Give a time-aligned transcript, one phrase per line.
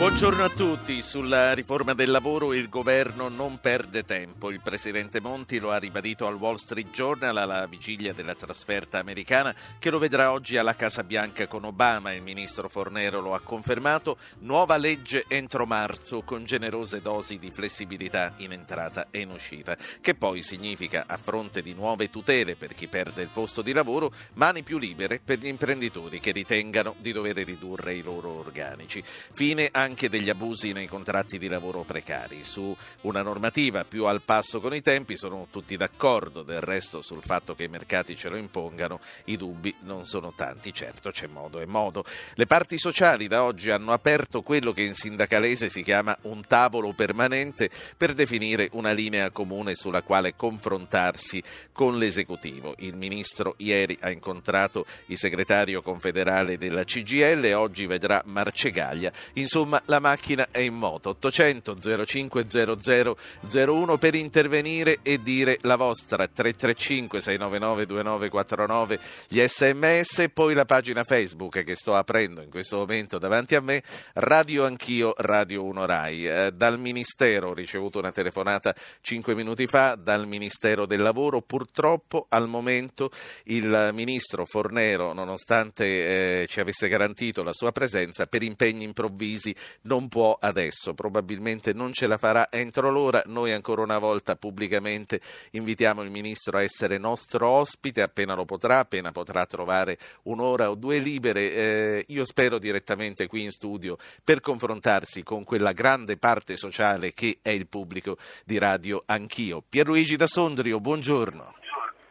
[0.00, 1.02] Buongiorno a tutti.
[1.02, 4.50] Sulla riforma del lavoro il governo non perde tempo.
[4.50, 9.54] Il presidente Monti lo ha ribadito al Wall Street Journal alla vigilia della trasferta americana
[9.78, 12.14] che lo vedrà oggi alla Casa Bianca con Obama.
[12.14, 14.16] Il ministro Fornero lo ha confermato.
[14.38, 20.14] Nuova legge entro marzo con generose dosi di flessibilità in entrata e in uscita, che
[20.14, 24.62] poi significa a fronte di nuove tutele per chi perde il posto di lavoro, mani
[24.62, 29.04] più libere per gli imprenditori che ritengano di dover ridurre i loro organici.
[29.04, 32.44] Fine anche anche degli abusi nei contratti di lavoro precari.
[32.44, 37.24] Su una normativa più al passo con i tempi sono tutti d'accordo, del resto sul
[37.24, 41.58] fatto che i mercati ce lo impongano i dubbi non sono tanti, certo c'è modo
[41.58, 42.04] e modo.
[42.34, 46.92] Le parti sociali da oggi hanno aperto quello che in sindacalese si chiama un tavolo
[46.92, 52.76] permanente per definire una linea comune sulla quale confrontarsi con l'esecutivo.
[52.78, 59.10] Il ministro ieri ha incontrato il segretario confederale della CGL e oggi vedrà Marcegaglia.
[59.34, 61.10] Insomma, la macchina è in moto.
[61.10, 63.16] 800 0500
[63.52, 66.26] 01 per intervenire e dire la vostra.
[66.26, 72.76] 335 699 2949 gli sms e poi la pagina Facebook che sto aprendo in questo
[72.76, 73.82] momento davanti a me.
[74.14, 76.28] Radio Anch'io, Radio 1 Rai.
[76.28, 81.40] Eh, dal Ministero ho ricevuto una telefonata 5 minuti fa, dal Ministero del Lavoro.
[81.42, 83.10] Purtroppo al momento
[83.44, 90.08] il Ministro Fornero, nonostante eh, ci avesse garantito la sua presenza, per impegni improvvisi non
[90.08, 93.22] può adesso, probabilmente non ce la farà entro l'ora.
[93.26, 95.20] Noi ancora una volta pubblicamente
[95.52, 100.74] invitiamo il Ministro a essere nostro ospite appena lo potrà, appena potrà trovare un'ora o
[100.74, 101.52] due libere.
[101.52, 107.38] Eh, io spero direttamente qui in studio per confrontarsi con quella grande parte sociale che
[107.42, 109.62] è il pubblico di radio Anch'io.
[109.68, 111.54] Pierluigi da Sondrio, buongiorno.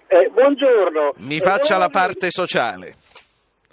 [0.08, 1.14] Eh, buongiorno.
[1.18, 2.96] Mi faccia la parte sociale.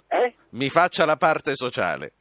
[0.07, 0.33] Eh?
[0.49, 2.13] Mi faccia la parte sociale.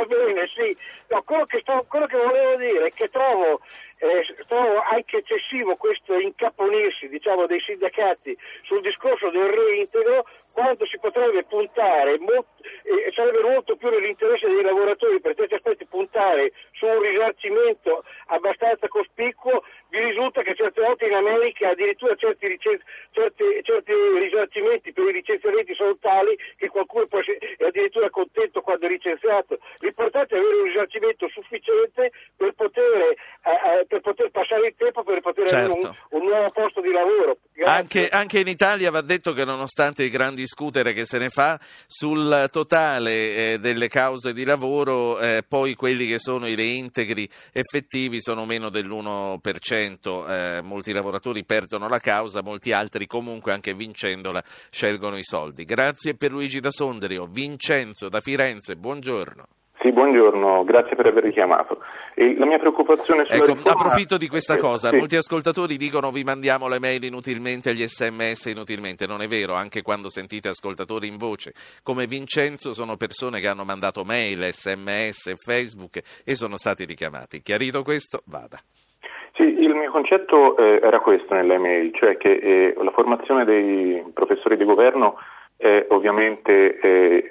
[0.00, 0.74] Va bene, sì.
[1.08, 3.60] No, quello, che sto, quello, che volevo dire è che trovo,
[3.98, 10.98] eh, trovo, anche eccessivo questo incaponirsi diciamo, dei sindacati sul discorso del reintegro quando si
[10.98, 16.86] potrebbe puntare, molto, eh, sarebbe molto più nell'interesse dei lavoratori per certi aspetti puntare su
[16.86, 23.44] un risarcimento abbastanza cospicuo, vi risulta che certe volte in America addirittura certi, licen- certi,
[23.62, 29.58] certi risarcimenti per i licenziamenti sono tali che qualcuno è addirittura contento quando è licenziato.
[29.78, 35.02] L'importante è avere un risarcimento sufficiente per poter, eh, eh per poter passare il tempo,
[35.02, 35.64] per poter certo.
[35.64, 36.16] avere un, certo.
[36.16, 37.38] un, nuovo posto di lavoro.
[37.64, 41.60] Anche, anche in Italia va detto che nonostante i grandi discutere che se ne fa
[41.86, 48.20] sul totale eh, delle cause di lavoro, eh, poi quelli che sono i reintegri effettivi
[48.20, 55.16] sono meno dell'1%, eh, molti lavoratori perdono la causa, molti altri comunque anche vincendola scelgono
[55.18, 55.64] i soldi.
[55.64, 59.59] Grazie per Luigi da Sondrio, Vincenzo da Firenze, buongiorno.
[59.80, 61.78] Sì, buongiorno, grazie per aver richiamato.
[62.14, 63.80] E la mia preoccupazione sulla ecco, riforma...
[63.80, 64.96] approfitto di questa cosa, sì.
[64.96, 69.80] molti ascoltatori dicono vi mandiamo le mail inutilmente, gli sms inutilmente, non è vero, anche
[69.80, 76.00] quando sentite ascoltatori in voce come Vincenzo sono persone che hanno mandato mail, sms, facebook
[76.26, 77.40] e sono stati richiamati.
[77.40, 78.58] Chiarito questo, vada.
[79.32, 84.04] Sì, il mio concetto eh, era questo nelle mail, cioè che eh, la formazione dei
[84.12, 85.16] professori di governo
[85.60, 87.30] è ovviamente è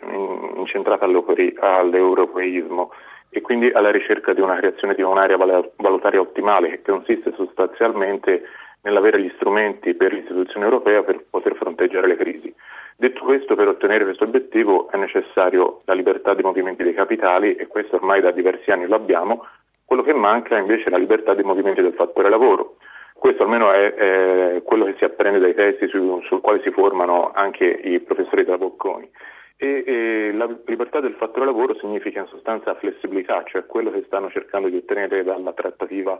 [0.55, 2.91] incentrata all'europeismo
[3.31, 8.43] e quindi alla ricerca di una creazione di un'area valutaria ottimale che consiste sostanzialmente
[8.83, 12.53] nell'avere gli strumenti per l'istituzione europea per poter fronteggiare le crisi.
[12.95, 17.65] Detto questo, per ottenere questo obiettivo è necessario la libertà di movimenti dei capitali e
[17.65, 19.43] questo ormai da diversi anni lo abbiamo,
[19.85, 22.75] quello che manca invece è la libertà dei movimenti del fattore lavoro.
[23.19, 27.31] Questo almeno è, è quello che si apprende dai testi su, sul quale si formano
[27.33, 29.11] anche i professori della Bocconi.
[29.57, 34.29] E, e, la libertà del fattore lavoro significa in sostanza flessibilità, cioè quello che stanno
[34.29, 36.17] cercando di ottenere dalla trattativa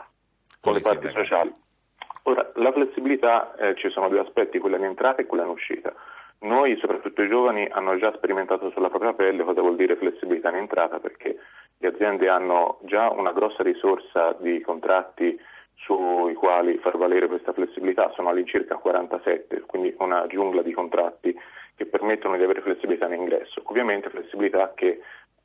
[0.59, 1.53] con le parti sociali.
[2.23, 5.93] Ora, la flessibilità eh, ci sono due aspetti, quella in entrata e quella in uscita.
[6.39, 10.55] Noi, soprattutto i giovani, hanno già sperimentato sulla propria pelle cosa vuol dire flessibilità in
[10.55, 11.37] entrata, perché
[11.77, 15.39] le aziende hanno già una grossa risorsa di contratti
[15.79, 21.35] sui quali far valere questa flessibilità sono all'incirca 47, quindi una giungla di contratti
[21.75, 23.61] che permettono di avere flessibilità in ingresso.
[23.65, 25.01] Ovviamente flessibilità che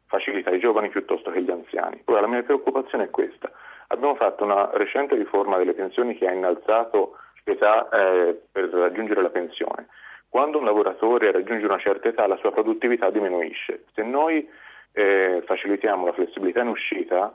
[0.06, 2.02] facilita i giovani piuttosto che gli anziani.
[2.06, 3.50] Ora la mia preoccupazione è questa.
[3.88, 9.30] Abbiamo fatto una recente riforma delle pensioni che ha innalzato l'età eh, per raggiungere la
[9.30, 9.88] pensione.
[10.28, 13.84] Quando un lavoratore raggiunge una certa età la sua produttività diminuisce.
[13.94, 14.48] Se noi
[14.92, 17.34] eh, facilitiamo la flessibilità in uscita,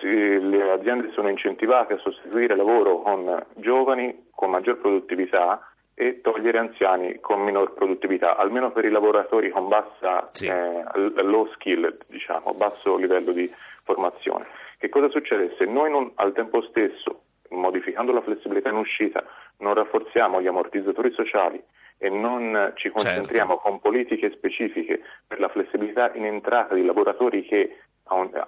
[0.00, 6.58] si, le aziende sono incentivate a sostituire lavoro con giovani con maggior produttività e togliere
[6.58, 10.46] anziani con minor produttività, almeno per i lavoratori con bassa sì.
[10.46, 10.82] eh,
[11.22, 13.48] low skill, diciamo, basso livello di
[13.84, 14.46] formazione.
[14.78, 19.22] Che cosa succede se noi non, al tempo stesso, modificando la flessibilità in uscita,
[19.58, 21.62] non rafforziamo gli ammortizzatori sociali
[22.02, 23.02] e non ci certo.
[23.02, 23.68] concentriamo certo.
[23.68, 27.76] con politiche specifiche per la flessibilità in entrata di lavoratori che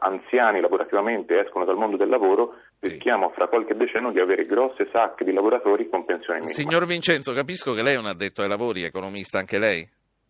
[0.01, 2.93] anziani lavorativamente escono dal mondo del lavoro, sì.
[2.93, 6.55] rischiamo fra qualche decennio di avere grosse sacche di lavoratori con pensioni minime.
[6.55, 9.87] Signor Vincenzo, capisco che lei è un addetto ai lavori, economista anche lei?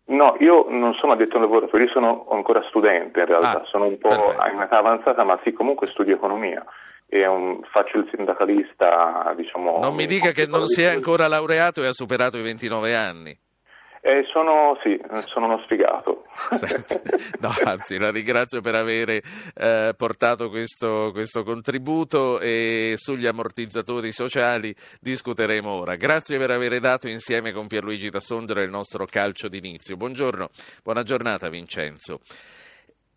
[0.07, 3.87] No, io non sono addetto ai lavoratori, io sono ancora studente in realtà, ah, sono
[3.87, 4.55] un po' perfetto.
[4.55, 6.63] in età avanzata, ma sì, comunque studio economia
[7.15, 9.79] e un, faccio il sindacalista, diciamo...
[9.81, 13.39] Non mi dica che non si è ancora laureato e ha superato i 29 anni.
[14.01, 16.25] Eh, sono, sì, sono uno sfigato.
[17.41, 24.75] no, anzi, la ringrazio per aver eh, portato questo, questo, contributo e sugli ammortizzatori sociali
[24.99, 25.97] discuteremo ora.
[25.97, 29.99] Grazie per aver dato insieme con Pierluigi Tassondra il nostro calcio d'inizio.
[29.99, 30.49] Buongiorno,
[30.83, 32.21] buona giornata Vincenzo.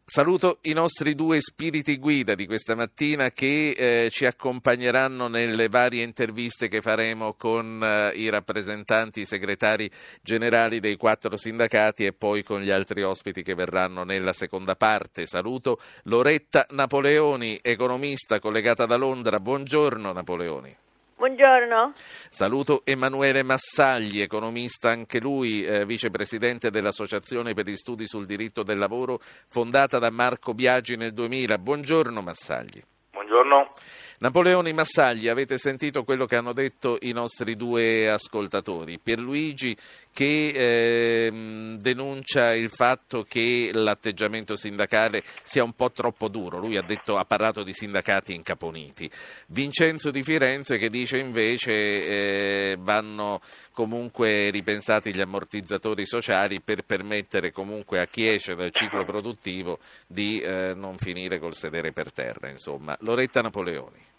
[0.08, 6.04] Saluto i nostri due spiriti guida di questa mattina che eh, ci accompagneranno nelle varie
[6.04, 9.90] interviste che faremo con eh, i rappresentanti, i segretari
[10.22, 15.26] generali dei quattro sindacati e poi con gli altri ospiti che verranno nella seconda parte.
[15.26, 19.40] Saluto Loretta Napoleoni, economista collegata da Londra.
[19.40, 20.85] Buongiorno Napoleoni.
[21.18, 21.94] Buongiorno.
[22.30, 28.78] Saluto Emanuele Massagli, economista anche lui, eh, vicepresidente dell'Associazione per gli studi sul diritto del
[28.78, 31.58] lavoro fondata da Marco Biagi nel 2000.
[31.58, 32.84] Buongiorno Massagli.
[33.12, 33.70] Buongiorno.
[34.18, 39.00] Napoleone Massagli, avete sentito quello che hanno detto i nostri due ascoltatori.
[39.00, 39.76] Pierluigi
[40.16, 46.58] che eh, denuncia il fatto che l'atteggiamento sindacale sia un po' troppo duro.
[46.58, 49.12] Lui ha, detto, ha parlato di sindacati incaponiti.
[49.48, 53.42] Vincenzo di Firenze che dice invece eh, vanno
[53.74, 60.40] comunque ripensati gli ammortizzatori sociali per permettere comunque a chi esce dal ciclo produttivo di
[60.40, 62.48] eh, non finire col sedere per terra.
[62.48, 62.96] Insomma.
[63.02, 64.15] Loretta Napoleoni.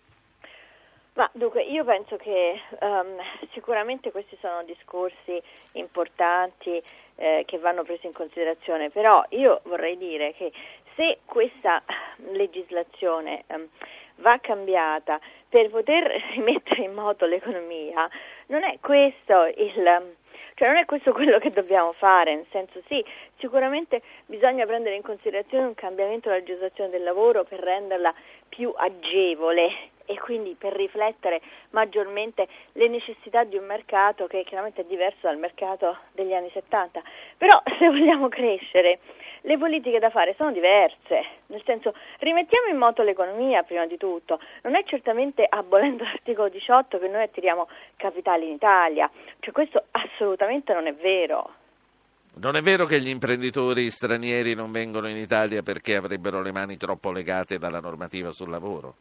[1.17, 3.17] Ma dunque, io penso che um,
[3.53, 5.41] sicuramente questi sono discorsi
[5.73, 6.83] importanti
[7.15, 10.53] eh, che vanno presi in considerazione, però io vorrei dire che
[10.95, 11.83] se questa
[12.33, 13.67] legislazione um,
[14.17, 15.19] va cambiata
[15.49, 16.05] per poter
[16.37, 18.07] rimettere in moto l'economia,
[18.49, 20.15] non è questo il
[20.55, 23.03] cioè non è questo quello che dobbiamo fare, nel senso sì,
[23.39, 28.15] sicuramente bisogna prendere in considerazione un cambiamento della legislazione del lavoro per renderla
[28.49, 34.85] più agevole e quindi per riflettere maggiormente le necessità di un mercato che chiaramente è
[34.85, 37.03] diverso dal mercato degli anni 70.
[37.37, 38.99] Però se vogliamo crescere
[39.43, 44.41] le politiche da fare sono diverse, nel senso rimettiamo in moto l'economia prima di tutto,
[44.63, 49.11] non è certamente abolendo l'articolo 18 che noi attiriamo capitali in Italia,
[49.41, 51.65] cioè questo assolutamente non è vero.
[52.39, 56.77] Non è vero che gli imprenditori stranieri non vengono in Italia perché avrebbero le mani
[56.77, 58.95] troppo legate dalla normativa sul lavoro?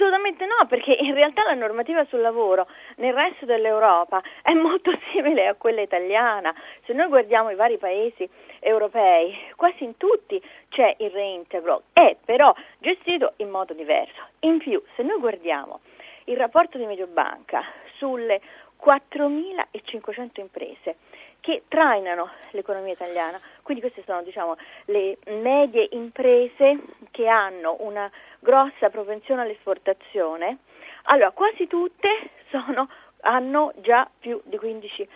[0.00, 2.66] Assolutamente no, perché in realtà la normativa sul lavoro
[2.96, 6.54] nel resto dell'Europa è molto simile a quella italiana.
[6.86, 8.26] Se noi guardiamo i vari paesi
[8.60, 14.22] europei, quasi in tutti c'è il reintegro, è però gestito in modo diverso.
[14.40, 15.80] In più, se noi guardiamo
[16.24, 17.62] il rapporto di Mediobanca
[17.98, 18.40] sulle
[18.82, 20.96] 4.500 imprese
[21.40, 23.40] che trainano l'economia italiana.
[23.62, 24.56] Quindi queste sono diciamo,
[24.86, 26.78] le medie imprese
[27.10, 30.58] che hanno una grossa propensione all'esportazione.
[31.04, 32.88] Allora, quasi tutte sono,
[33.20, 35.08] hanno già più di 15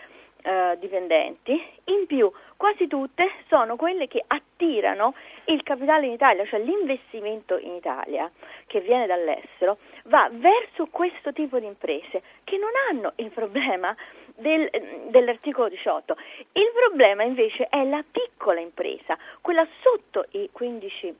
[0.47, 1.53] eh, dipendenti,
[1.85, 5.15] in più quasi tutte sono quelle che attirano
[5.47, 8.31] il capitale in Italia, cioè l'investimento in Italia
[8.67, 13.95] che viene dall'estero va verso questo tipo di imprese che non hanno il problema
[14.37, 14.71] del,
[15.09, 16.17] dell'articolo 18.
[16.53, 21.15] Il problema invece è la piccola impresa, quella sotto i 15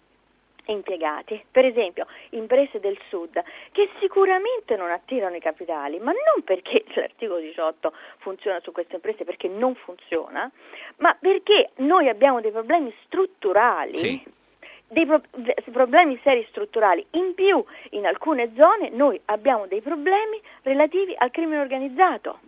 [0.67, 3.43] impiegati, per esempio imprese del sud,
[3.73, 9.25] che sicuramente non attirano i capitali, ma non perché l'articolo 18 funziona su queste imprese,
[9.25, 10.51] perché non funziona,
[10.97, 13.97] ma perché noi abbiamo dei problemi strutturali.
[13.97, 14.33] Sì.
[14.87, 15.23] Dei pro-
[15.73, 17.05] problemi seri strutturali.
[17.13, 22.39] In più, in alcune zone noi abbiamo dei problemi relativi al crimine organizzato.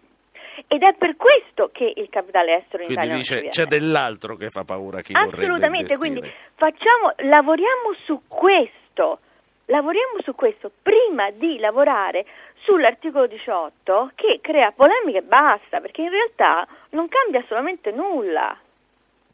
[0.67, 4.49] Ed è per questo che il capitale estero in quindi Italia dice c'è dell'altro che
[4.49, 6.21] fa paura a chi Assolutamente, quindi
[6.55, 9.21] facciamo, lavoriamo su questo,
[9.67, 12.25] lavoriamo su questo prima di lavorare
[12.65, 18.59] sull'articolo 18 che crea polemiche e basta, perché in realtà non cambia assolutamente nulla.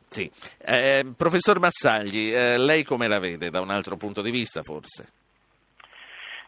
[0.08, 0.30] Sì.
[0.62, 5.08] Eh, professor Massagli, eh, lei come la vede da un altro punto di vista forse?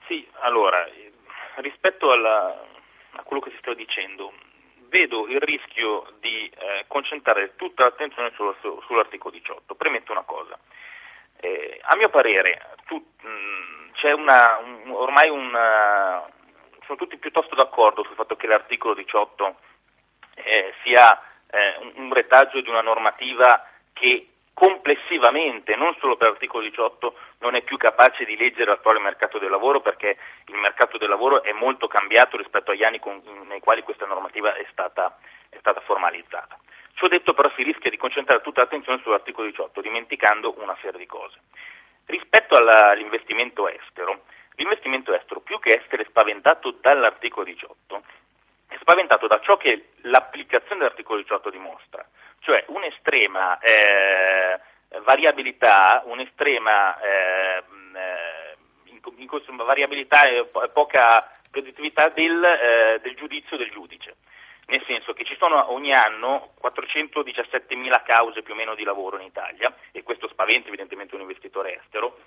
[0.07, 0.87] Sì, allora,
[1.57, 2.63] rispetto alla,
[3.13, 4.35] a quello che si sta dicendo,
[4.95, 8.55] vedo il rischio di eh, concentrare tutta l'attenzione sullo,
[8.87, 9.75] sull'articolo 18.
[9.75, 10.57] Premetto una cosa.
[11.41, 16.25] Eh, a mio parere tu, mh, mm, c'è una, un, ormai una,
[16.85, 19.57] sono tutti piuttosto d'accordo sul fatto che l'articolo 18
[20.37, 21.21] eh, sia
[21.51, 27.57] eh, un, un retaggio di una normativa che complessivamente, non solo per l'articolo 18, non
[27.57, 31.53] è più capace di leggere l'attuale mercato del lavoro perché il mercato del lavoro è
[31.53, 35.19] molto cambiato rispetto agli anni con, nei quali questa normativa è stata,
[35.51, 36.57] è stata formalizzata.
[36.95, 41.07] Ciò detto però si rischia di concentrare tutta l'attenzione sull'articolo 18, dimenticando una serie di
[41.07, 41.41] cose.
[42.07, 44.23] Rispetto alla, all'investimento estero,
[44.55, 48.03] l'investimento estero più che essere spaventato dall'articolo 18,
[48.69, 52.07] è spaventato da ciò che l'applicazione dell'articolo 18 dimostra,
[52.45, 54.61] cioè un'estrema eh,
[55.03, 57.63] variabilità, un'estrema eh,
[58.85, 64.17] in, variabilità e poca produttività del, eh, del giudizio del giudice.
[64.67, 69.27] Nel senso che ci sono ogni anno 417.000 cause più o meno di lavoro in
[69.27, 72.19] Italia e questo spaventa evidentemente un investitore estero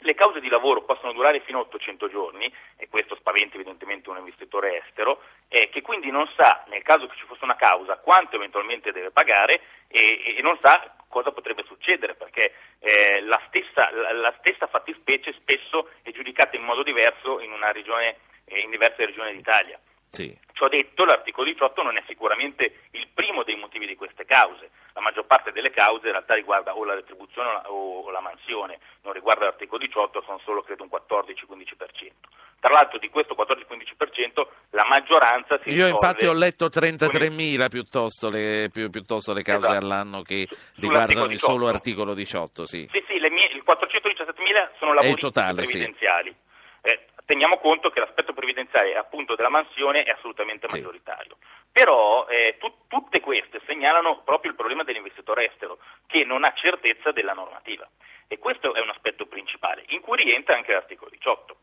[0.00, 4.18] le cause di lavoro possono durare fino a 800 giorni, e questo spaventa evidentemente un
[4.18, 8.36] investitore estero, eh, che quindi non sa, nel caso che ci fosse una causa, quanto
[8.36, 14.12] eventualmente deve pagare e, e non sa cosa potrebbe succedere, perché eh, la, stessa, la,
[14.12, 19.34] la, stessa, fattispecie spesso è giudicata in modo diverso in, regione, eh, in diverse regioni
[19.34, 19.80] d'Italia.
[20.10, 20.36] Sì.
[20.52, 24.70] Ciò detto, l'articolo 18 non è sicuramente il primo dei motivi di queste cause.
[24.98, 29.12] La maggior parte delle cause in realtà riguarda o la retribuzione o la mansione, non
[29.12, 32.10] riguarda l'articolo 18, sono solo credo un 14-15%.
[32.58, 38.70] Tra l'altro di questo 14-15% la maggioranza si Io infatti ho letto 33.000 piuttosto le,
[38.72, 39.84] più, piuttosto le cause esatto.
[39.84, 40.48] all'anno che
[40.80, 42.66] riguardano il solo articolo 18.
[42.66, 46.34] Sì, sì, sì mie, il 417.000 sono lavori totale, previdenziali.
[46.34, 46.90] Sì.
[46.90, 50.78] Eh, teniamo conto che l'aspetto previdenziale appunto della mansione è assolutamente sì.
[50.78, 51.36] maggioritario.
[51.72, 57.12] Però eh, tu, tutte queste segnalano proprio il problema dell'investitore estero, che non ha certezza
[57.12, 57.88] della normativa.
[58.26, 61.56] E questo è un aspetto principale, in cui rientra anche l'articolo 18.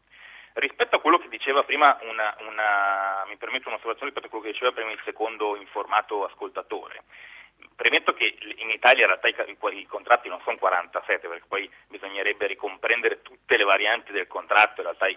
[0.53, 4.51] Rispetto a quello che diceva prima, una, una, mi permetto un'osservazione rispetto a quello che
[4.51, 7.03] diceva prima il secondo informato ascoltatore.
[7.75, 11.69] Premetto che in Italia in realtà i, i, i, contratti non sono 47 perché poi
[11.89, 15.07] bisognerebbe ricomprendere tutte le varianti del contratto, in realtà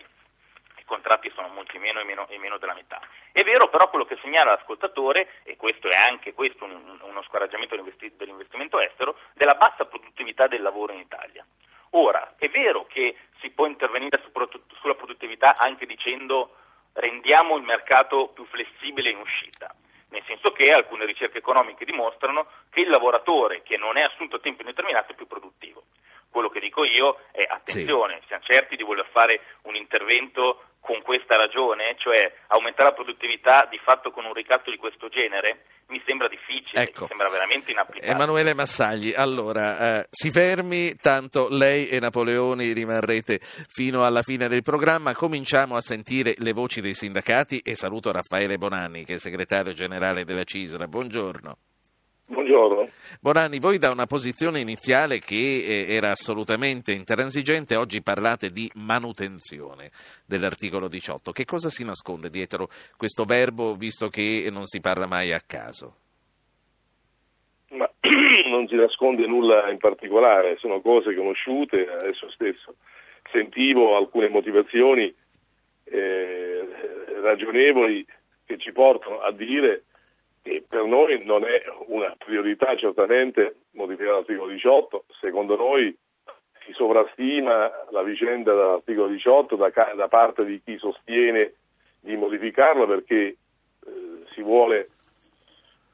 [0.88, 2.98] contratti sono molti meno e, meno e meno, della metà.
[3.30, 7.76] È vero però quello che segnala l'ascoltatore, e questo è anche questo un, uno scoraggiamento
[7.76, 11.46] dell'investimento estero, della bassa produttività del lavoro in Italia.
[11.90, 14.20] Ora, è vero che si può intervenire
[14.80, 16.56] sulla produttività anche dicendo
[16.94, 19.74] rendiamo il mercato più flessibile in uscita,
[20.10, 24.40] nel senso che alcune ricerche economiche dimostrano che il lavoratore che non è assunto a
[24.40, 25.84] tempo indeterminato è più produttivo.
[26.30, 28.26] Quello che dico io è attenzione, sì.
[28.28, 33.78] siamo certi di voler fare un intervento con questa ragione, cioè aumentare la produttività di
[33.78, 37.02] fatto con un ricatto di questo genere, mi sembra difficile, ecco.
[37.02, 38.14] mi sembra veramente inapplicabile.
[38.14, 44.62] Emanuele Massagli, allora, eh, si fermi, tanto lei e Napoleoni rimarrete fino alla fine del
[44.62, 49.72] programma, cominciamo a sentire le voci dei sindacati e saluto Raffaele Bonanni che è segretario
[49.72, 51.67] generale della CISRA, buongiorno.
[52.30, 52.90] Buongiorno.
[53.22, 59.88] Bonanni, voi da una posizione iniziale che eh, era assolutamente intransigente, oggi parlate di manutenzione
[60.26, 61.32] dell'articolo 18.
[61.32, 62.68] Che cosa si nasconde dietro
[62.98, 65.94] questo verbo, visto che non si parla mai a caso?
[67.70, 67.90] Ma
[68.50, 72.74] non si nasconde nulla in particolare, sono cose conosciute, adesso stesso
[73.32, 75.14] sentivo alcune motivazioni
[75.84, 76.68] eh,
[77.22, 78.04] ragionevoli
[78.44, 79.84] che ci portano a dire
[80.48, 85.96] e per noi non è una priorità certamente modificare l'articolo 18, secondo noi
[86.64, 91.54] si sovrastima la vicenda dell'articolo 18 da, da parte di chi sostiene
[92.00, 93.36] di modificarlo perché eh,
[94.32, 94.90] si vuole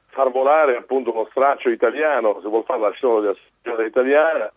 [0.07, 4.51] far volare appunto uno straccio italiano, si vuole fare la storia italiana,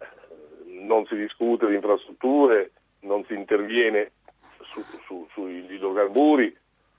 [0.67, 4.13] non si discute di infrastrutture, non si interviene
[4.73, 6.57] su, su, sugli idrocarburi,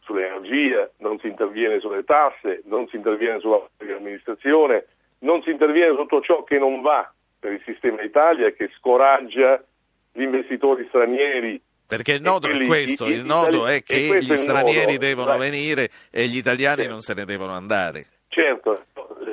[0.10, 3.62] sull'energia, non si interviene sulle tasse, non si interviene sulla
[3.96, 4.88] amministrazione,
[5.20, 8.70] non si interviene su tutto ciò che non va per il sistema Italia e che
[8.78, 9.64] scoraggia
[10.12, 11.62] gli investitori stranieri.
[11.88, 15.40] Perché il nodo quelli, è questo, il nodo è che gli stranieri nodo, devono dai.
[15.40, 16.92] venire e gli italiani certo.
[16.92, 18.06] non se ne devono andare.
[18.28, 18.76] Certo,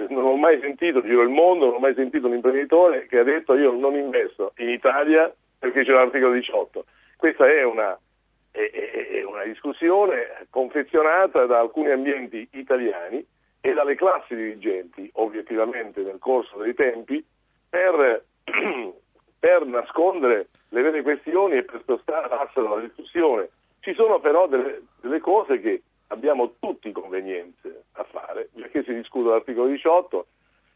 [0.08, 3.24] non ho mai sentito, giro il mondo, non ho mai sentito un imprenditore che ha
[3.24, 6.84] detto io non investo in Italia perché c'è l'articolo 18.
[7.16, 7.98] Questa è una
[8.56, 13.24] è una discussione confezionata da alcuni ambienti italiani
[13.60, 17.24] e dalle classi dirigenti, obiettivamente nel corso dei tempi,
[17.68, 18.24] per
[19.38, 23.50] per nascondere le vere questioni e per spostare l'asse della discussione.
[23.80, 29.28] Ci sono però delle, delle cose che abbiamo tutti convenienze a fare, perché si discute
[29.28, 30.26] l'articolo 18,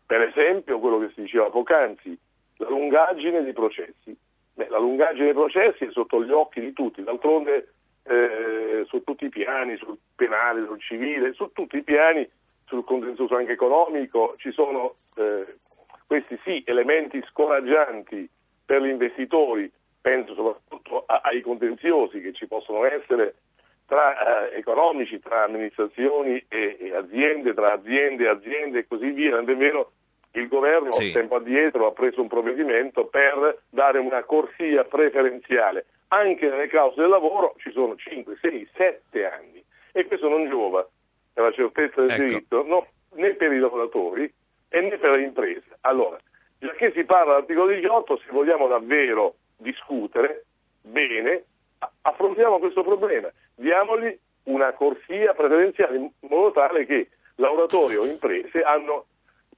[0.07, 2.17] per esempio quello che si diceva poc'anzi,
[2.59, 4.17] la lungaggine dei processi.
[4.61, 9.25] Beh, la lungaggine dei processi è sotto gli occhi di tutti, d'altronde eh, su tutti
[9.25, 12.29] i piani, sul penale, sul civile, su tutti i piani,
[12.67, 15.57] sul contenzioso anche economico, ci sono eh,
[16.07, 18.29] questi sì elementi scoraggianti
[18.67, 23.37] per gli investitori, penso soprattutto a, ai contenziosi che ci possono essere
[23.87, 29.37] tra eh, economici, tra amministrazioni e, e, aziende, tra aziende e aziende e così via,
[29.37, 29.93] tant'è vero
[30.33, 31.13] il governo sì.
[31.13, 35.87] tempo addietro ha preso un provvedimento per dare una corsia preferenziale.
[36.09, 40.87] Anche nelle cause del lavoro ci sono 5, 6, 7 anni e questo non giova
[41.33, 42.23] per la certezza del ecco.
[42.23, 44.33] diritto no, né per i lavoratori
[44.69, 45.79] e né per le imprese.
[45.83, 46.19] Allora,
[46.59, 50.45] già che si parla dell'articolo 18, se vogliamo davvero discutere
[50.83, 51.45] bene,
[52.03, 59.07] affrontiamo questo problema, diamogli una corsia preferenziale in modo tale che lavoratori o imprese hanno,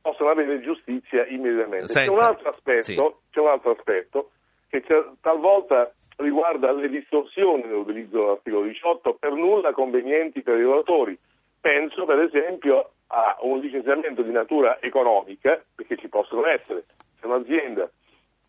[0.02, 1.86] possano avere giustizia immediatamente.
[1.86, 2.94] C'è un, aspetto, sì.
[3.30, 4.30] c'è un, altro aspetto,
[4.68, 4.82] che
[5.20, 11.16] talvolta riguarda le distorsioni nell'utilizzo dell'articolo 18 per nulla convenienti per i lavoratori.
[11.60, 16.84] Penso per esempio a un licenziamento di natura economica, perché ci possono essere,
[17.20, 17.88] se un'azienda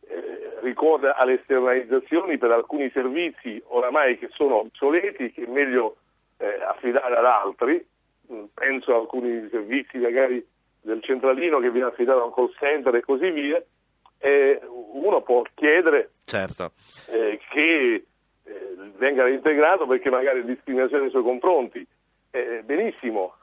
[0.07, 5.97] eh, ricorre alle esternalizzazioni per alcuni servizi oramai che sono obsoleti, che è meglio
[6.37, 7.85] eh, affidare ad altri,
[8.31, 10.45] mm, penso a alcuni servizi magari
[10.83, 13.61] del centralino che viene affidato a un call center e così via,
[14.19, 14.61] eh,
[14.91, 16.71] uno può chiedere certo.
[17.09, 18.05] eh, che
[18.43, 21.85] eh, venga reintegrato perché magari è discriminazione nei suoi confronti.
[22.31, 23.35] Eh, benissimo,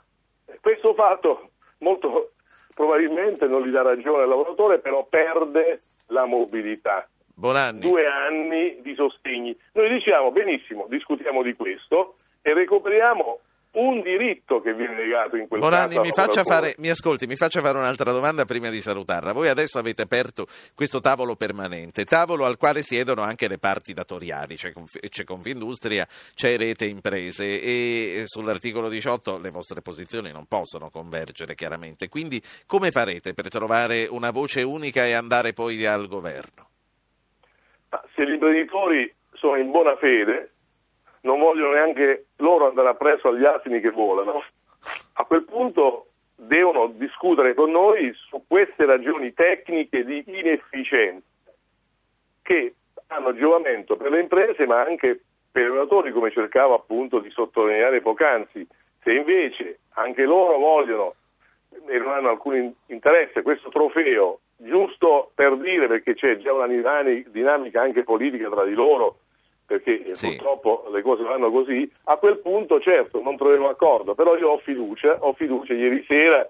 [0.60, 2.32] questo fatto molto
[2.74, 7.08] probabilmente non gli dà ragione al lavoratore, però perde la mobilità.
[7.34, 7.80] Bonanni.
[7.80, 9.56] Due anni di sostegni.
[9.72, 13.40] Noi diciamo benissimo, discutiamo di questo e recuperiamo
[13.72, 16.00] un diritto che viene negato in quel Bonanni, caso.
[16.00, 19.32] Mi, faccia fare, mi ascolti, mi faccia fare un'altra domanda prima di salutarla.
[19.32, 24.56] Voi adesso avete aperto questo tavolo permanente, tavolo al quale siedono anche le parti datoriali,
[24.56, 24.72] c'è,
[25.08, 32.08] c'è Confindustria, c'è Rete Imprese e sull'articolo 18 le vostre posizioni non possono convergere chiaramente.
[32.08, 36.68] Quindi come farete per trovare una voce unica e andare poi al governo?
[38.14, 40.52] Se gli imprenditori sono in buona fede,
[41.22, 44.42] non vogliono neanche loro andare appresso agli asini che volano,
[45.14, 51.26] a quel punto devono discutere con noi su queste ragioni tecniche di inefficienza
[52.42, 52.74] che
[53.08, 55.20] hanno giovamento per le imprese ma anche
[55.52, 58.66] per i lavoratori come cercavo appunto di sottolineare poc'anzi.
[59.02, 61.14] Se invece anche loro vogliono
[61.86, 67.80] e non hanno alcun interesse questo trofeo giusto per dire perché c'è già una dinamica
[67.80, 69.18] anche politica tra di loro
[69.70, 70.30] perché sì.
[70.30, 74.58] purtroppo le cose vanno così, a quel punto certo non troveremo accordo, però io ho
[74.58, 76.44] fiducia, ho fiducia ieri sera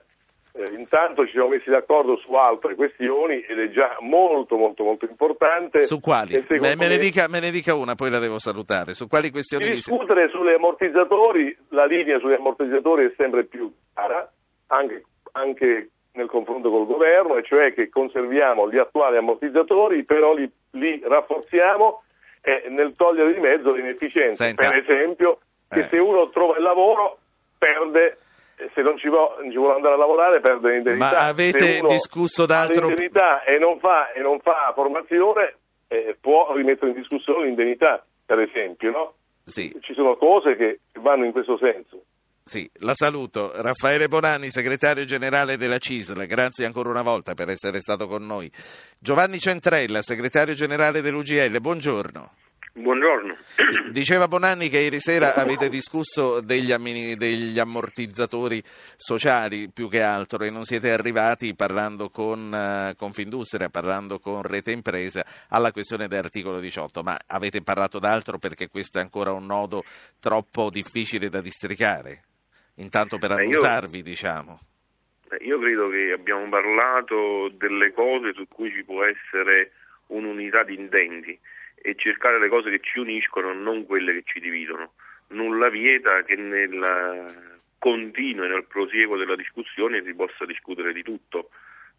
[0.52, 5.04] eh, intanto ci siamo messi d'accordo su altre questioni ed è già molto molto molto
[5.04, 5.83] importante.
[5.83, 6.42] Su quali?
[6.48, 8.94] Me, me, ne dica, me, ne dica, una, poi la devo salutare.
[8.94, 9.66] Su quali questioni?
[9.66, 10.33] Di discutere vi...
[10.33, 14.33] sugli ammortizzatori, la linea sugli ammortizzatori è sempre più chiara,
[14.68, 20.50] anche, anche nel confronto col governo, e cioè che conserviamo gli attuali ammortizzatori, però li,
[20.70, 22.02] li rafforziamo
[22.42, 24.44] eh, nel togliere di mezzo l'inefficienza.
[24.44, 24.70] Senta.
[24.70, 25.88] Per esempio, che eh.
[25.88, 27.18] se uno trova il lavoro
[27.59, 28.18] perde
[28.57, 31.11] eh, se non ci, vuole, ci vuole andare a lavorare perde l'indennità.
[31.11, 32.87] Ma avete discusso d'altro?
[32.87, 35.55] l'indennità e non fa, e non fa formazione
[35.88, 39.14] eh, può rimettere in discussione l'indennità, per esempio, no?
[39.42, 39.76] Sì.
[39.81, 42.03] Ci sono cose che vanno in questo senso.
[42.51, 43.53] Sì, la saluto.
[43.63, 48.51] Raffaele Bonanni, segretario generale della CISL, grazie ancora una volta per essere stato con noi.
[48.99, 52.33] Giovanni Centrella, segretario generale dell'UGL, buongiorno.
[52.73, 53.37] Buongiorno.
[53.93, 58.61] Diceva Bonanni che ieri sera avete discusso degli, ammini, degli, ammortizzatori
[58.97, 64.73] sociali più che altro e non siete arrivati parlando con uh, Confindustria, parlando con Rete
[64.73, 69.85] Impresa alla questione dell'articolo 18, ma avete parlato d'altro perché questo è ancora un nodo
[70.19, 72.23] troppo difficile da districare?
[72.81, 74.61] Intanto per annusarvi, io, diciamo.
[75.40, 79.73] Io credo che abbiamo parlato delle cose su cui ci può essere
[80.09, 81.38] un'unità di intenti
[81.75, 84.93] e cercare le cose che ci uniscono, non quelle che ci dividono.
[85.29, 91.51] Nulla vieta che nel continuo e nel prosieguo della discussione si possa discutere di tutto,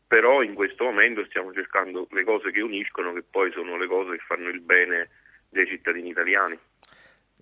[0.06, 4.18] però in questo momento stiamo cercando le cose che uniscono, che poi sono le cose
[4.18, 5.10] che fanno il bene
[5.50, 6.60] dei cittadini italiani.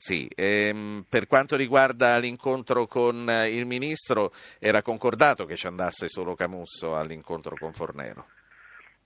[0.01, 6.07] Sì, ehm, per quanto riguarda l'incontro con eh, il ministro, era concordato che ci andasse
[6.07, 8.25] solo Camusso all'incontro con Fornero?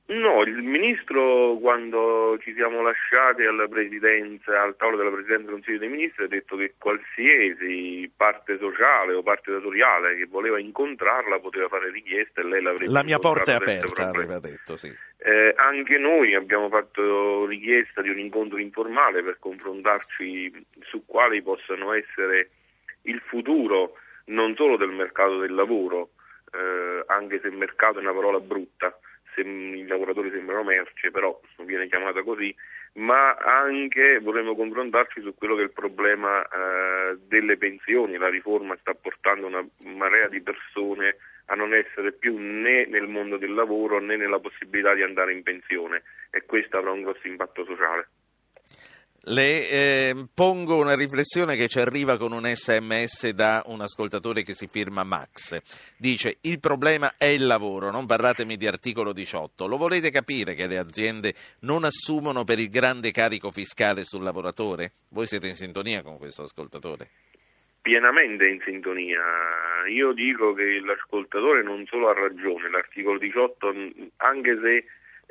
[0.06, 5.80] No, il ministro quando ci siamo lasciati alla presidenza, al tavolo della presidenza del Consiglio
[5.80, 11.70] dei Ministri ha detto che qualsiasi parte sociale o parte datoriale che voleva incontrarla poteva
[11.70, 14.94] fare richiesta e lei l'avrebbe La mia porta è aperta, aveva detto, sì.
[15.20, 21.94] Eh, anche noi abbiamo fatto richiesta di un incontro informale per confrontarci su quali possano
[21.94, 22.50] essere
[23.04, 23.94] il futuro
[24.26, 26.10] non solo del mercato del lavoro,
[26.52, 28.98] eh, anche se mercato è una parola brutta,
[29.41, 32.54] i lavoratori sembrano merce, però viene chiamata così,
[32.93, 38.17] ma anche vorremmo confrontarci su quello che è il problema eh, delle pensioni.
[38.17, 41.17] La riforma sta portando una marea di persone
[41.48, 45.43] a non essere più né nel mondo del lavoro né nella possibilità di andare in
[45.43, 48.08] pensione e questo avrà un grosso impatto sociale.
[49.27, 54.53] Le eh, pongo una riflessione che ci arriva con un sms da un ascoltatore che
[54.53, 55.62] si firma Max.
[55.97, 59.65] Dice: Il problema è il lavoro, non parlatemi di articolo 18.
[59.65, 64.91] Lo volete capire che le aziende non assumono per il grande carico fiscale sul lavoratore?
[65.12, 67.07] Voi siete in sintonia con questo ascoltatore?
[67.81, 69.21] Pienamente in sintonia.
[69.89, 73.73] Io dico che l'ascoltatore non solo ha ragione, l'articolo 18,
[74.17, 74.83] anche se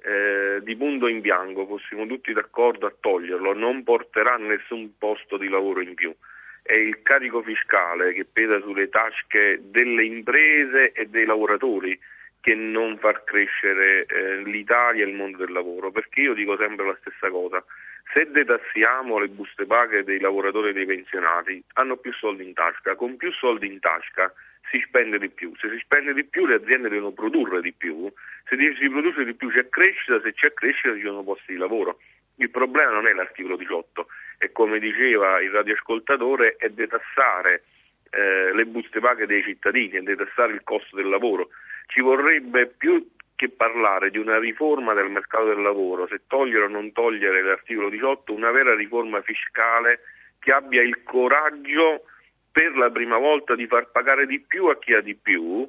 [0.05, 5.49] eh, di punto in bianco fossimo tutti d'accordo a toglierlo, non porterà nessun posto di
[5.49, 6.15] lavoro in più.
[6.63, 11.99] È il carico fiscale che pesa sulle tasche delle imprese e dei lavoratori
[12.41, 16.87] che non far crescere eh, l'Italia e il mondo del lavoro, perché io dico sempre
[16.87, 17.65] la stessa cosa.
[18.13, 22.97] Se detassiamo le buste paghe dei lavoratori e dei pensionati, hanno più soldi in tasca,
[22.97, 24.33] con più soldi in tasca
[24.73, 28.11] si spende di più, se si spende di più le aziende devono produrre di più,
[28.49, 31.99] se si produce di più c'è crescita, se c'è crescita ci sono posti di lavoro.
[32.37, 34.07] Il problema non è l'articolo 18,
[34.39, 37.65] è come diceva il radioascoltatore, è detassare
[38.09, 41.51] eh, le buste paghe dei cittadini, è detassare il costo del lavoro.
[41.87, 43.07] Ci vorrebbe più
[43.37, 47.91] che parlare di una riforma del mercato del lavoro, se togliere o non togliere l'articolo
[47.91, 50.01] 18, una vera riforma fiscale
[50.39, 52.05] che abbia il coraggio
[52.53, 55.67] per la prima volta di far pagare di più a chi ha di più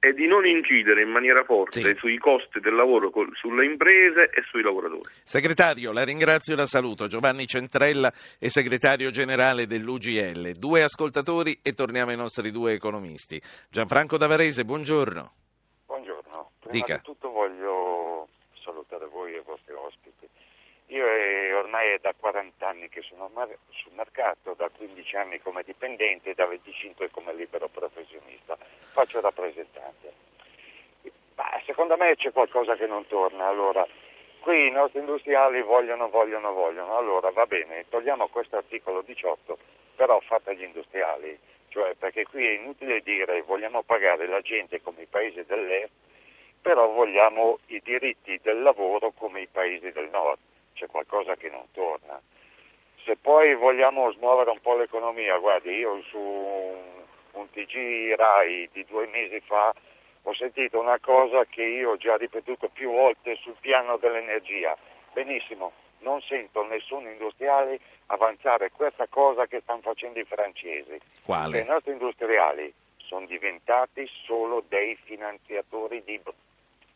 [0.00, 1.94] e di non incidere in maniera forte Sì.
[1.96, 5.08] sui costi del lavoro sulle imprese e sui lavoratori.
[5.22, 7.06] Segretario, la ringrazio e la saluto.
[7.06, 10.52] Giovanni Centrella è segretario generale dell'UGL.
[10.58, 13.40] Due ascoltatori e torniamo ai nostri due economisti.
[13.70, 15.32] Gianfranco Davarese, buongiorno.
[15.86, 16.96] Buongiorno, prima Dica.
[16.96, 18.28] di tutto voglio
[18.62, 20.28] salutare voi e i vostri ospiti.
[20.94, 25.40] Io è, ormai è da 40 anni che sono mar- sul mercato, da 15 anni
[25.40, 28.56] come dipendente e da 25 come libero professionista.
[28.92, 30.12] Faccio rappresentante.
[31.34, 33.48] Ma secondo me c'è qualcosa che non torna.
[33.48, 33.84] Allora,
[34.38, 36.96] qui i nostri industriali vogliono, vogliono, vogliono.
[36.96, 39.58] Allora va bene, togliamo questo articolo 18,
[39.96, 41.36] però fatto agli industriali.
[41.70, 45.90] Cioè, perché qui è inutile dire vogliamo pagare la gente come i paesi dell'est,
[46.62, 50.38] però vogliamo i diritti del lavoro come i paesi del nord.
[50.74, 52.20] C'è qualcosa che non torna.
[53.04, 59.06] Se poi vogliamo smuovere un po' l'economia, guardi, io su un, TG RAI di due
[59.06, 59.72] mesi fa
[60.22, 64.76] ho sentito una cosa che io ho già ripetuto più volte sul piano dell'energia.
[65.12, 70.98] Benissimo, non sento nessun industriale avanzare questa cosa che stanno facendo i francesi.
[70.98, 71.64] Che i Quale?
[71.64, 76.20] nostri industriali sono diventati solo dei finanziatori di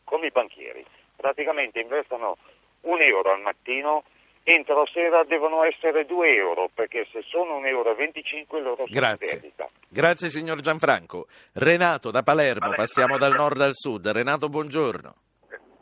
[0.03, 0.83] come i banchieri.
[1.15, 2.37] Praticamente investono
[2.81, 4.03] un euro al mattino,
[4.43, 8.87] entro sera devono essere due euro, perché se sono un euro e 25 loro sono
[8.87, 9.27] in Grazie.
[9.39, 9.67] perdita.
[9.87, 11.27] Grazie signor Gianfranco.
[11.53, 14.07] Renato da Palermo, passiamo dal nord al sud.
[14.07, 15.13] Renato, buongiorno.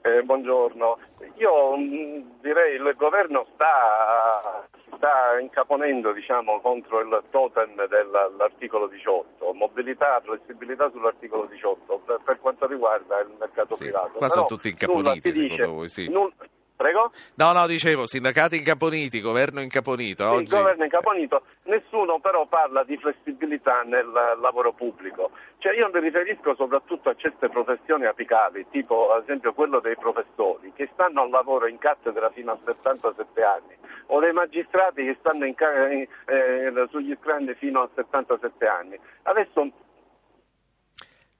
[0.01, 0.97] Eh, buongiorno,
[1.35, 10.21] io mh, direi il governo sta, sta incaponendo diciamo, contro il totem dell'articolo 18, mobilità,
[10.23, 14.11] flessibilità sull'articolo 18 per, per quanto riguarda il mercato Sì, privato.
[14.17, 16.09] qua Però sono tutti nulla incaponiti, si dice, secondo voi, sì.
[16.09, 16.33] null-
[16.77, 17.11] Prego?
[17.35, 20.23] No, no, dicevo, sindacati incaponiti, governo incaponito.
[20.23, 20.43] Sì, Oggi...
[20.43, 24.07] Il governo incaponito, nessuno però parla di flessibilità nel
[24.39, 25.31] lavoro pubblico.
[25.57, 30.71] Cioè io mi riferisco soprattutto a certe professioni apicali, tipo ad esempio quello dei professori,
[30.75, 33.75] che stanno al lavoro in cattedra fino a 77 anni,
[34.07, 38.99] o dei magistrati che stanno in- eh, sugli scranni fino a 77 anni.
[39.23, 39.71] Adesso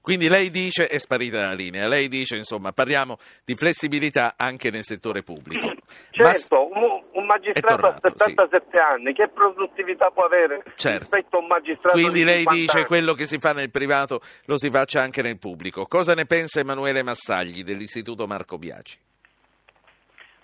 [0.08, 4.82] Quindi lei dice, è sparita la linea, lei dice, insomma, parliamo di flessibilità anche nel
[4.82, 5.66] settore pubblico.
[5.66, 5.74] Ma-
[6.10, 10.98] Certo, un, un magistrato tornato, a 77 anni, che produttività può avere Certo.
[11.00, 12.86] rispetto a un magistrato Quindi di lei 50 dice anni?
[12.86, 15.84] quello che si fa nel privato lo si faccia anche nel pubblico.
[15.86, 18.98] Cosa ne pensa Emanuele Massagli dell'Istituto Marco Biaci?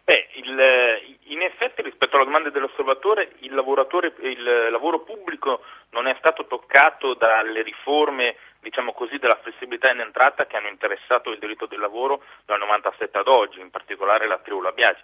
[0.05, 6.15] Beh, il- in effetti rispetto alla domanda dell'osservatore il, lavoratore- il lavoro pubblico non è
[6.19, 11.67] stato toccato dalle riforme diciamo così, della flessibilità in entrata che hanno interessato il diritto
[11.67, 15.03] del lavoro dal 97 ad oggi, in particolare la tribù Biagi.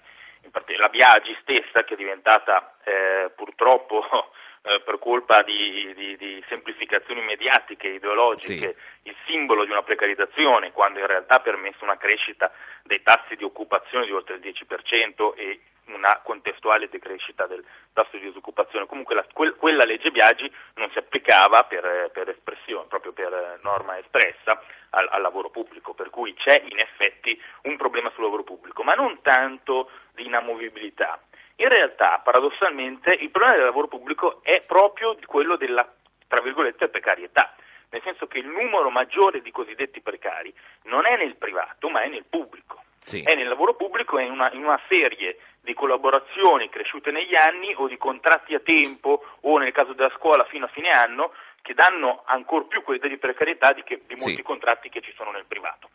[0.79, 4.03] La Biagi stessa, che è diventata eh, purtroppo
[4.63, 9.09] eh, per colpa di, di, di, semplificazioni mediatiche, ideologiche, sì.
[9.11, 12.51] il simbolo di una precarizzazione, quando in realtà ha permesso una crescita
[12.83, 15.61] dei tassi di occupazione di oltre il 10% e
[15.95, 18.87] una contestuale decrescita del tasso di disoccupazione.
[18.87, 23.99] Comunque la, quel, quella legge Biagi non si applicava per, per espressione, proprio per norma
[23.99, 28.83] espressa al, al, lavoro pubblico, per cui c'è in effetti un problema sul lavoro pubblico,
[28.83, 31.21] ma non tanto di inamovibilità.
[31.57, 35.87] In realtà, paradossalmente, il problema del lavoro pubblico è proprio quello della,
[36.27, 37.55] tra virgolette, precarietà
[37.91, 40.53] nel senso che il numero maggiore di cosiddetti precari
[40.85, 42.83] non è nel privato, ma è nel pubblico.
[43.03, 43.23] Sì.
[43.23, 47.75] È nel lavoro pubblico e in una, in una serie di collaborazioni cresciute negli anni
[47.77, 51.75] o di contratti a tempo o nel caso della scuola fino a fine anno che
[51.75, 54.43] danno ancora più quell'idea di precarietà di, che, di molti sì.
[54.43, 55.91] contratti che ci sono nel privato.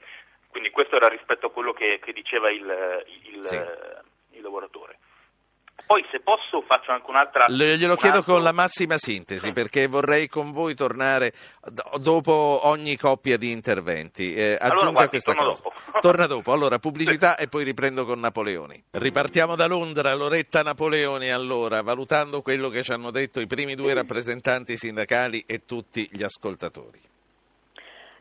[0.49, 3.56] Quindi questo era rispetto a quello che, che diceva il, il, sì.
[3.56, 4.99] il lavoratore.
[5.86, 7.45] Poi se posso faccio anche un'altra...
[7.48, 8.34] Le, glielo un chiedo altro...
[8.34, 11.32] con la massima sintesi perché vorrei con voi tornare
[12.00, 14.34] dopo ogni coppia di interventi.
[14.34, 15.62] Eh, aggiunga allora, guardi, questa cosa.
[15.63, 15.74] Dopo.
[16.02, 16.52] Torna dopo.
[16.52, 18.84] Allora, pubblicità e poi riprendo con Napoleoni.
[18.91, 23.93] Ripartiamo da Londra, Loretta Napoleoni allora, valutando quello che ci hanno detto i primi due
[23.93, 27.00] rappresentanti sindacali e tutti gli ascoltatori.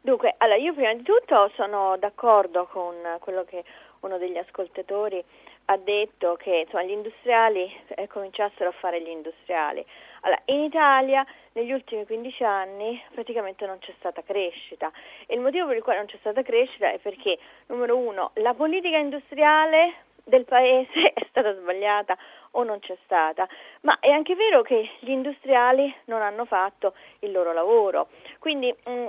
[0.03, 3.64] Dunque, allora io prima di tutto sono d'accordo con quello che
[4.00, 5.24] uno degli ascoltatori
[5.66, 9.85] ha detto che insomma, gli industriali eh, cominciassero a fare gli industriali.
[10.20, 14.90] Allora, in Italia negli ultimi 15 anni praticamente non c'è stata crescita.
[15.27, 18.55] E il motivo per il quale non c'è stata crescita è perché, numero uno, la
[18.55, 22.16] politica industriale del paese è stata sbagliata
[22.53, 23.46] o non c'è stata,
[23.83, 28.90] ma è anche vero che gli industriali non hanno fatto il loro lavoro, quindi mh,
[28.90, 29.07] mm,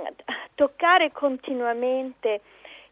[0.54, 2.40] toccare continuamente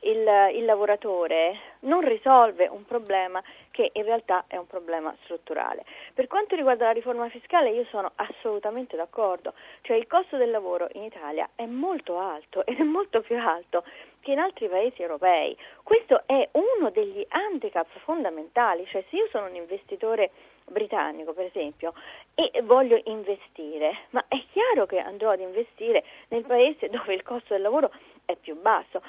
[0.05, 5.85] il, il lavoratore non risolve un problema che in realtà è un problema strutturale.
[6.15, 10.89] Per quanto riguarda la riforma fiscale io sono assolutamente d'accordo, cioè il costo del lavoro
[10.93, 13.85] in Italia è molto alto ed è molto più alto
[14.21, 15.57] che in altri paesi europei.
[15.83, 20.31] Questo è uno degli handicap fondamentali, cioè se io sono un investitore
[20.67, 21.93] britannico per esempio
[22.35, 27.55] e voglio investire, ma è chiaro che andrò ad investire nel paese dove il costo
[27.55, 27.91] del lavoro
[28.25, 29.03] è più basso.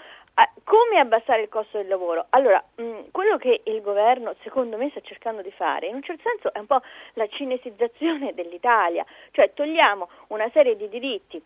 [0.66, 2.26] Come abbassare il costo del lavoro?
[2.30, 6.24] Allora, mm, quello che il governo secondo me sta cercando di fare, in un certo
[6.28, 6.82] senso è un po'
[7.14, 11.42] la cinesizzazione dell'Italia, cioè togliamo una serie di diritti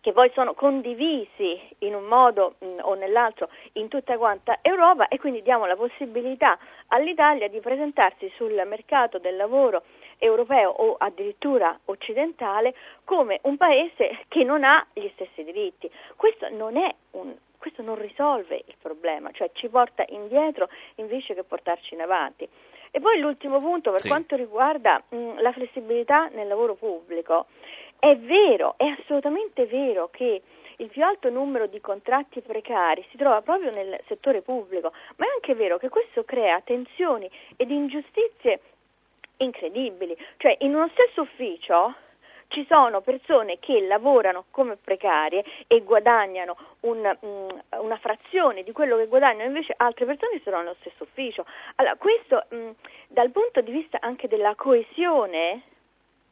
[0.00, 5.18] che poi sono condivisi in un modo mm, o nell'altro in tutta quanta Europa e
[5.18, 9.84] quindi diamo la possibilità all'Italia di presentarsi sul mercato del lavoro
[10.18, 15.90] europeo o addirittura occidentale come un paese che non ha gli stessi diritti.
[16.16, 21.42] Questo non è un questo non risolve il problema, cioè ci porta indietro invece che
[21.42, 22.48] portarci in avanti.
[22.90, 24.08] E poi l'ultimo punto per sì.
[24.08, 27.46] quanto riguarda mh, la flessibilità nel lavoro pubblico,
[27.98, 30.40] è vero, è assolutamente vero che
[30.76, 35.28] il più alto numero di contratti precari si trova proprio nel settore pubblico, ma è
[35.34, 38.60] anche vero che questo crea tensioni ed ingiustizie
[39.38, 41.94] incredibili, cioè in uno stesso ufficio
[42.48, 48.96] ci sono persone che lavorano come precarie e guadagnano un, um, una frazione di quello
[48.96, 51.44] che guadagnano invece altre persone sono nello stesso ufficio.
[51.76, 52.74] Allora, questo um,
[53.08, 55.62] dal punto di vista anche della coesione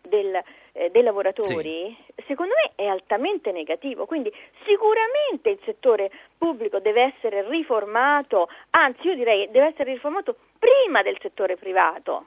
[0.03, 0.40] del,
[0.73, 2.25] eh, dei lavoratori, sì.
[2.27, 4.07] secondo me è altamente negativo.
[4.07, 4.33] Quindi
[4.64, 11.19] sicuramente il settore pubblico deve essere riformato, anzi io direi deve essere riformato prima del
[11.21, 12.27] settore privato.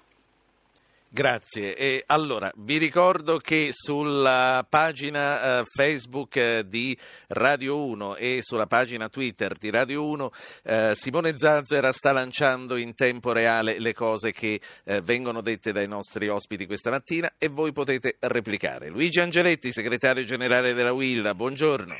[1.11, 1.75] Grazie.
[1.75, 6.95] E allora, vi ricordo che sulla pagina eh, Facebook eh, di
[7.29, 10.31] Radio 1 e sulla pagina Twitter di Radio 1
[10.63, 15.87] eh, Simone Zazzera sta lanciando in tempo reale le cose che eh, vengono dette dai
[15.87, 18.89] nostri ospiti questa mattina e voi potete replicare.
[18.89, 21.95] Luigi Angeletti, segretario generale della Willa, buongiorno.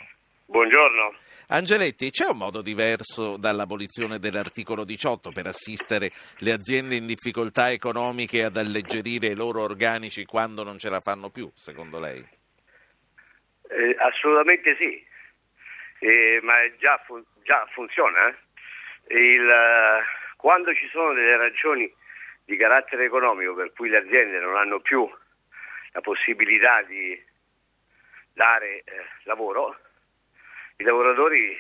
[0.46, 1.14] Buongiorno.
[1.52, 8.44] Angeletti, c'è un modo diverso dall'abolizione dell'articolo 18 per assistere le aziende in difficoltà economiche
[8.44, 12.24] ad alleggerire i loro organici quando non ce la fanno più, secondo lei?
[13.68, 15.04] Eh, assolutamente sì,
[16.06, 18.28] eh, ma già, fu- già funziona.
[18.28, 19.18] Eh?
[19.18, 21.92] Il, uh, quando ci sono delle ragioni
[22.46, 25.10] di carattere economico per cui le aziende non hanno più
[25.94, 27.20] la possibilità di
[28.34, 29.76] dare eh, lavoro,
[30.80, 31.60] i lavoratori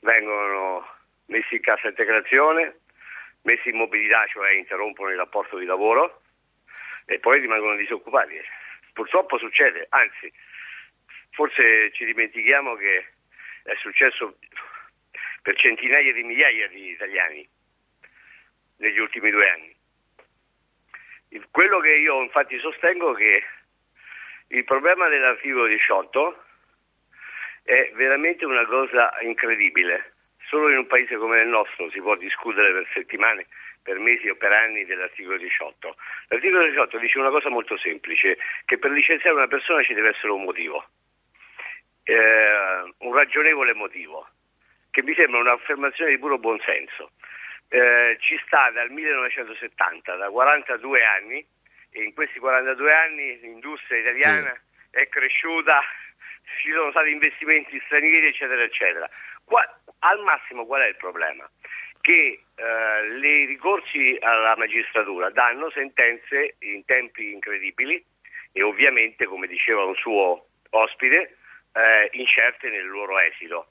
[0.00, 0.86] vengono
[1.26, 2.80] messi in cassa integrazione,
[3.42, 6.20] messi in mobilità, cioè interrompono il rapporto di lavoro
[7.06, 8.38] e poi rimangono disoccupati.
[8.92, 10.30] Purtroppo succede, anzi
[11.30, 13.12] forse ci dimentichiamo che
[13.62, 14.36] è successo
[15.40, 17.48] per centinaia di migliaia di italiani
[18.76, 19.74] negli ultimi due anni.
[21.50, 23.44] Quello che io infatti sostengo è che
[24.48, 26.44] il problema dell'articolo 18
[27.62, 30.14] è veramente una cosa incredibile.
[30.48, 33.46] Solo in un paese come il nostro si può discutere per settimane,
[33.82, 35.96] per mesi o per anni dell'articolo 18.
[36.28, 40.32] L'articolo 18 dice una cosa molto semplice, che per licenziare una persona ci deve essere
[40.32, 40.84] un motivo,
[42.04, 44.28] eh, un ragionevole motivo,
[44.90, 47.12] che mi sembra un'affermazione di puro buonsenso.
[47.68, 51.46] Eh, ci sta dal 1970, da 42 anni,
[51.90, 54.98] e in questi 42 anni l'industria italiana sì.
[54.98, 55.80] è cresciuta,
[56.60, 59.08] ci sono stati investimenti stranieri, eccetera, eccetera.
[59.44, 59.62] Qua,
[60.00, 61.48] al massimo qual è il problema?
[62.00, 68.04] Che eh, i ricorsi alla magistratura danno sentenze in tempi incredibili
[68.52, 71.36] e ovviamente, come diceva un suo ospite,
[71.74, 73.66] eh, incerte nel loro esito.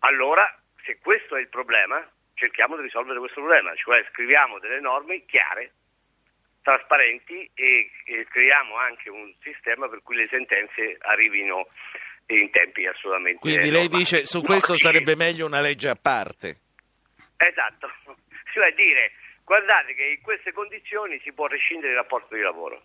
[0.00, 0.46] Allora,
[0.84, 5.72] se questo è il problema, cerchiamo di risolvere questo problema, cioè scriviamo delle norme chiare,
[6.62, 11.68] trasparenti e, e creiamo anche un sistema per cui le sentenze arrivino
[12.26, 14.78] in tempi assolutamente Quindi lei dice su questo normali.
[14.78, 16.58] sarebbe meglio una legge a parte.
[17.36, 17.90] Esatto,
[18.52, 19.12] cioè dire
[19.44, 22.84] guardate che in queste condizioni si può rescindere il rapporto di lavoro.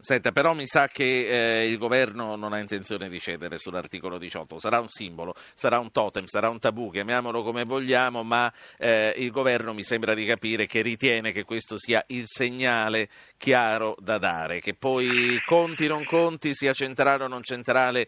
[0.00, 4.60] Senta, però mi sa che eh, il governo non ha intenzione di cedere sull'articolo 18.
[4.60, 9.32] Sarà un simbolo, sarà un totem, sarà un tabù, chiamiamolo come vogliamo, ma eh, il
[9.32, 14.60] governo mi sembra di capire che ritiene che questo sia il segnale chiaro da dare.
[14.60, 18.06] Che poi conti, non conti, sia centrale o non centrale,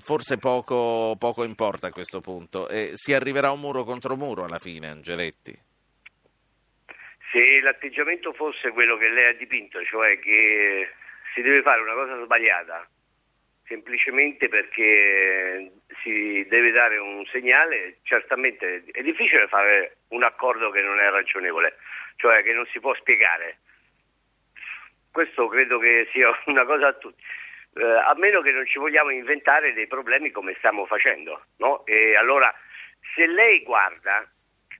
[0.00, 2.68] forse poco, poco importa a questo punto.
[2.68, 5.56] E si arriverà un muro contro muro alla fine, Angeletti.
[7.30, 10.88] Se l'atteggiamento fosse quello che lei ha dipinto, cioè che
[11.38, 12.88] si deve fare una cosa sbagliata
[13.68, 15.70] semplicemente perché
[16.02, 21.76] si deve dare un segnale, certamente è difficile fare un accordo che non è ragionevole,
[22.16, 23.58] cioè che non si può spiegare.
[25.12, 27.22] Questo credo che sia una cosa a tutti.
[27.74, 31.84] Eh, a meno che non ci vogliamo inventare dei problemi come stiamo facendo, no?
[31.84, 32.52] E allora,
[33.14, 34.26] se lei guarda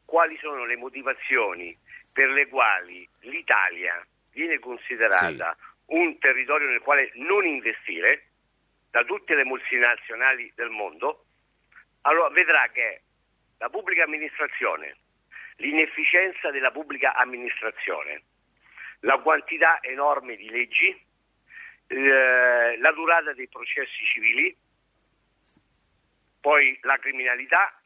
[0.07, 1.77] quali sono le motivazioni
[2.11, 8.24] per le quali l'Italia viene considerata sì un territorio nel quale non investire
[8.90, 11.24] da tutte le multinazionali del mondo,
[12.03, 13.03] allora vedrà che
[13.59, 14.96] la pubblica amministrazione,
[15.57, 18.22] l'inefficienza della pubblica amministrazione,
[19.01, 21.07] la quantità enorme di leggi,
[21.87, 24.57] eh, la durata dei processi civili,
[26.40, 27.81] poi la criminalità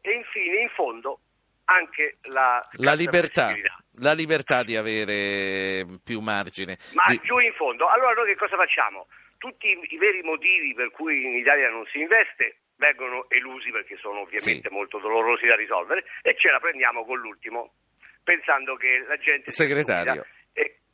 [0.00, 1.20] e infine, in fondo,
[1.64, 3.54] anche la, la libertà,
[4.00, 6.76] la libertà di avere più margine.
[6.92, 7.20] Ma di...
[7.22, 9.06] giù in fondo, allora noi che cosa facciamo?
[9.38, 13.96] Tutti i, i veri motivi per cui in Italia non si investe vengono elusi perché
[13.96, 14.74] sono ovviamente sì.
[14.74, 17.74] molto dolorosi da risolvere e ce la prendiamo con l'ultimo,
[18.22, 19.50] pensando che la gente...
[19.50, 20.26] Segretario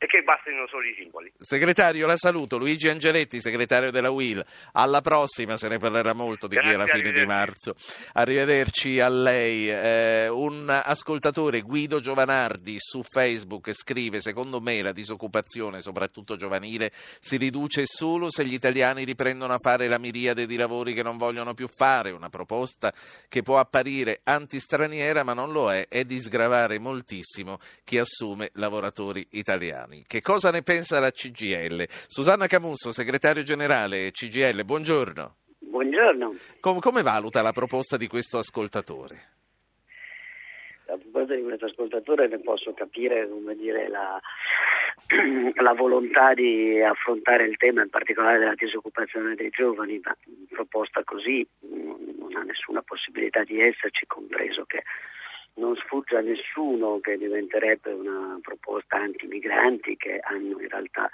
[0.03, 1.31] e che bastino solo i simboli.
[1.37, 2.57] Segretario, la saluto.
[2.57, 4.43] Luigi Angeletti, segretario della UIL.
[4.71, 7.75] Alla prossima, se ne parlerà molto di Grazie, qui alla fine di marzo.
[8.13, 9.69] Arrivederci a lei.
[9.69, 17.37] Eh, un ascoltatore, Guido Giovanardi, su Facebook scrive: Secondo me la disoccupazione, soprattutto giovanile, si
[17.37, 21.53] riduce solo se gli italiani riprendono a fare la miriade di lavori che non vogliono
[21.53, 22.09] più fare.
[22.09, 22.91] Una proposta
[23.29, 29.27] che può apparire antistraniera, ma non lo è, è di sgravare moltissimo chi assume lavoratori
[29.29, 30.03] italiani italiani.
[30.07, 31.85] Che cosa ne pensa la CGL?
[32.07, 35.35] Susanna Camusso, segretario generale CGL, buongiorno.
[35.59, 36.33] Buongiorno.
[36.59, 39.29] Com- come valuta la proposta di questo ascoltatore?
[40.85, 44.19] La proposta di questo ascoltatore ne posso capire dire, la,
[45.61, 50.15] la, volontà di affrontare il tema in particolare della disoccupazione dei giovani, ma
[50.49, 54.83] proposta così non ha nessuna possibilità di esserci, compreso che
[55.55, 61.09] non sfugge a nessuno che diventerebbe una proposta anti-migranti che hanno in realtà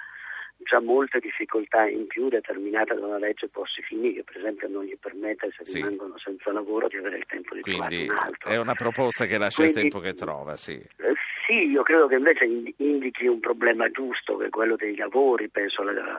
[0.58, 4.96] già molte difficoltà in più determinate da una legge Bossi-Fini che per esempio non gli
[4.98, 5.76] permette se sì.
[5.76, 8.50] rimangono senza lavoro di avere il tempo di Quindi trovare un altro.
[8.50, 10.74] È una proposta che lascia Quindi, il tempo che trova, sì.
[10.74, 11.14] Eh,
[11.46, 12.44] sì, io credo che invece
[12.76, 16.18] indichi un problema giusto che è quello dei lavori, penso alla,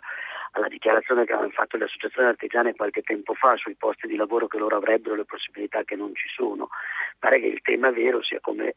[0.52, 4.48] alla dichiarazione che hanno fatto le associazioni artigiane qualche tempo fa sui posti di lavoro
[4.48, 6.70] che loro avrebbero, le possibilità che non ci sono.
[7.18, 8.76] Pare che il tema vero sia come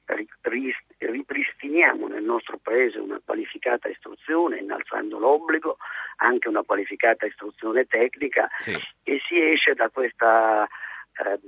[0.98, 5.76] ripristiniamo nel nostro paese una qualificata istruzione, innalzando l'obbligo,
[6.16, 8.76] anche una qualificata istruzione tecnica sì.
[9.02, 11.40] e si esce da questa eh,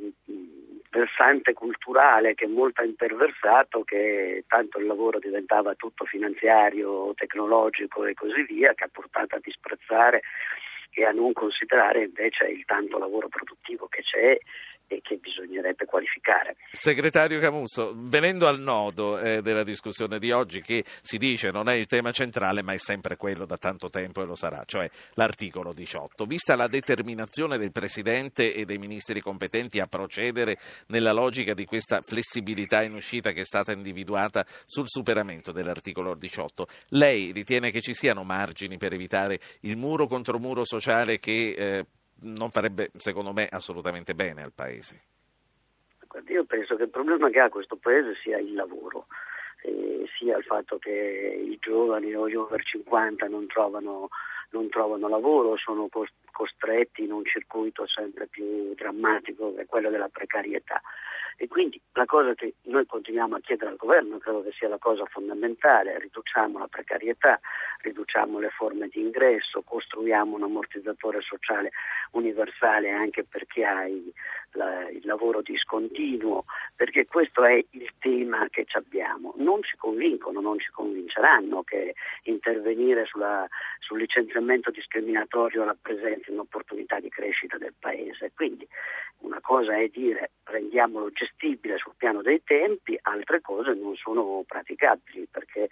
[0.95, 8.15] versante culturale che molto ha imperversato, che tanto il lavoro diventava tutto finanziario, tecnologico e
[8.15, 10.23] così via, che ha portato a disprezzare
[10.93, 14.39] e a non considerare invece il tanto lavoro produttivo che c'è
[14.95, 16.57] e che bisognerebbe qualificare.
[16.71, 21.75] Segretario Camusso, venendo al nodo eh, della discussione di oggi, che si dice non è
[21.75, 25.73] il tema centrale, ma è sempre quello da tanto tempo e lo sarà, cioè l'articolo
[25.73, 26.25] 18.
[26.25, 32.01] Vista la determinazione del Presidente e dei ministri competenti a procedere nella logica di questa
[32.03, 37.95] flessibilità in uscita che è stata individuata sul superamento dell'articolo 18, lei ritiene che ci
[37.95, 41.87] siano margini per evitare il muro contro muro sociale che eh,
[42.25, 45.03] non farebbe, secondo me, assolutamente bene al Paese.
[46.29, 49.07] Io penso che il problema che ha questo Paese sia il lavoro,
[49.63, 54.09] eh, sia il fatto che i giovani o gli over 50 non trovano,
[54.51, 55.89] non trovano lavoro, sono
[56.35, 60.83] costretti in un circuito sempre più drammatico che è quello della precarietà.
[61.37, 64.79] E quindi la cosa che noi continuiamo a chiedere al governo, credo che sia la
[64.79, 67.41] cosa fondamentale, riduciamo la precarietà,
[67.81, 71.71] riduciamo le forme di ingresso, costruiamo un ammortizzatore sociale
[72.13, 74.13] universale anche per chi ha il,
[74.53, 76.45] la, il lavoro discontinuo,
[76.77, 79.35] perché questo è il tema che abbiamo.
[79.37, 83.47] Non ci convincono, non ci convinceranno che intervenire sulla,
[83.81, 85.65] sul licenziamento discriminatorio
[86.25, 88.33] rappresenti un'opportunità di crescita del Paese.
[88.35, 88.67] Quindi
[89.21, 95.29] una cosa è dire rendiamolo gestibile sul piano dei tempi, altre cose non sono praticabili
[95.31, 95.69] perché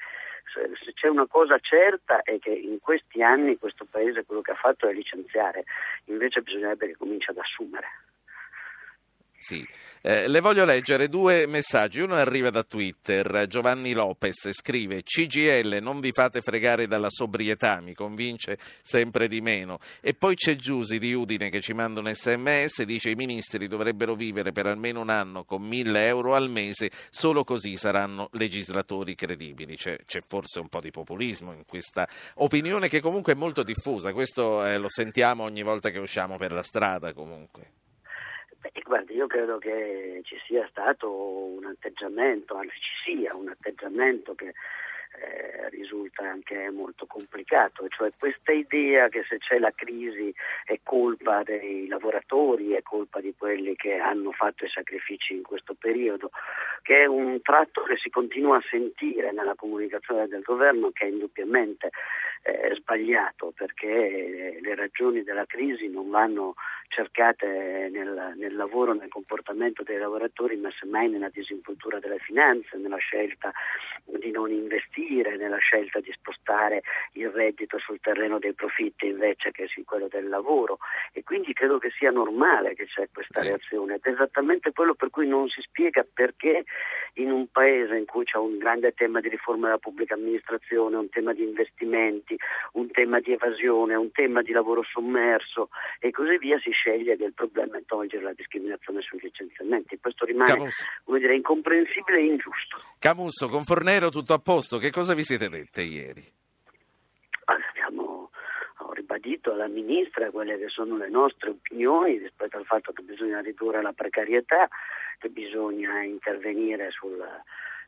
[0.53, 4.57] se c'è una cosa certa è che in questi anni questo Paese quello che ha
[4.57, 5.65] fatto è licenziare,
[6.07, 7.87] invece bisognerebbe che cominci ad assumere.
[9.43, 9.67] Sì.
[10.03, 11.99] Eh, le voglio leggere due messaggi.
[11.99, 13.47] Uno arriva da Twitter.
[13.49, 19.79] Giovanni Lopez scrive: CGL, non vi fate fregare dalla sobrietà, mi convince sempre di meno.
[20.01, 24.15] E poi c'è Giusi di Udine che ci manda un sms: dice i ministri dovrebbero
[24.15, 29.77] vivere per almeno un anno con 1000 euro al mese, solo così saranno legislatori credibili.
[29.77, 34.13] C'è, c'è forse un po' di populismo in questa opinione che comunque è molto diffusa.
[34.13, 37.82] Questo eh, lo sentiamo ogni volta che usciamo per la strada comunque.
[38.93, 44.49] Guardi, io credo che ci sia stato un atteggiamento, anzi ci sia un atteggiamento che
[44.49, 50.31] eh, risulta anche molto complicato, cioè questa idea che se c'è la crisi
[50.67, 55.73] è colpa dei lavoratori, è colpa di quelli che hanno fatto i sacrifici in questo
[55.73, 56.31] periodo,
[56.83, 61.09] che è un tratto che si continua a sentire nella comunicazione del governo che è
[61.09, 61.89] indubbiamente
[62.43, 66.55] eh, sbagliato perché le ragioni della crisi non vanno
[66.93, 72.99] cercate nel, nel, lavoro, nel comportamento dei lavoratori, ma semmai nella disinvoltura delle finanze, nella
[72.99, 73.51] scelta
[74.05, 76.83] di non investire, nella scelta di spostare
[77.13, 80.79] il reddito sul terreno dei profitti invece che su quello del lavoro.
[81.13, 83.49] E quindi credo che sia normale che c'è questa sì.
[83.49, 83.95] reazione.
[83.95, 86.65] Ed è esattamente quello per cui non si spiega perché
[87.15, 91.09] in un paese in cui c'è un grande tema di riforma della pubblica amministrazione, un
[91.09, 92.37] tema di investimenti,
[92.73, 97.33] un tema di evasione, un tema di lavoro sommerso e così via si sceglie il
[97.33, 99.99] problema è togliere la discriminazione sui licenziamenti.
[100.01, 100.71] Questo rimane
[101.05, 102.79] come dire, incomprensibile e ingiusto.
[102.99, 106.25] Camusso, con Fornero tutto a posto, che cosa vi siete dette ieri?
[107.45, 108.31] Abbiamo
[108.79, 113.41] ho ribadito alla Ministra quelle che sono le nostre opinioni rispetto al fatto che bisogna
[113.41, 114.69] ridurre la precarietà,
[115.19, 117.25] che bisogna intervenire sul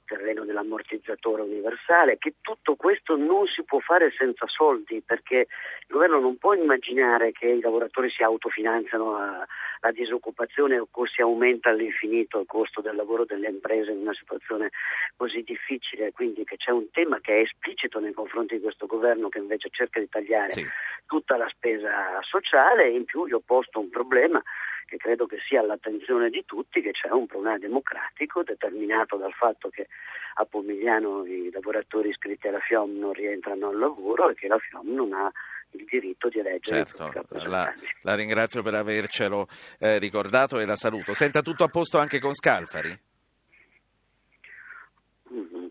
[0.05, 6.21] terreno dell'ammortizzatore universale, che tutto questo non si può fare senza soldi, perché il governo
[6.21, 9.47] non può immaginare che i lavoratori si autofinanziano la,
[9.81, 14.71] la disoccupazione o si aumenta all'infinito il costo del lavoro delle imprese in una situazione
[15.17, 19.29] così difficile, quindi che c'è un tema che è esplicito nei confronti di questo governo
[19.29, 20.67] che invece cerca di tagliare sì.
[21.07, 24.43] tutta la spesa sociale e in più gli ho posto un problema
[24.87, 29.69] che credo che sia all'attenzione di tutti che c'è un problema democratico determinato dal fatto
[29.69, 29.89] che
[30.35, 34.93] a Pomigliano i lavoratori iscritti alla FIOM non rientrano al lavoro e che la FIOM
[34.93, 35.31] non ha
[35.73, 37.11] il diritto di eleggere certo,
[37.49, 37.73] la,
[38.03, 39.47] la, ringrazio per avercelo
[39.79, 41.15] eh, ricordato e la saluto.
[41.15, 43.14] Senta tutto a posto anche con Scalfari?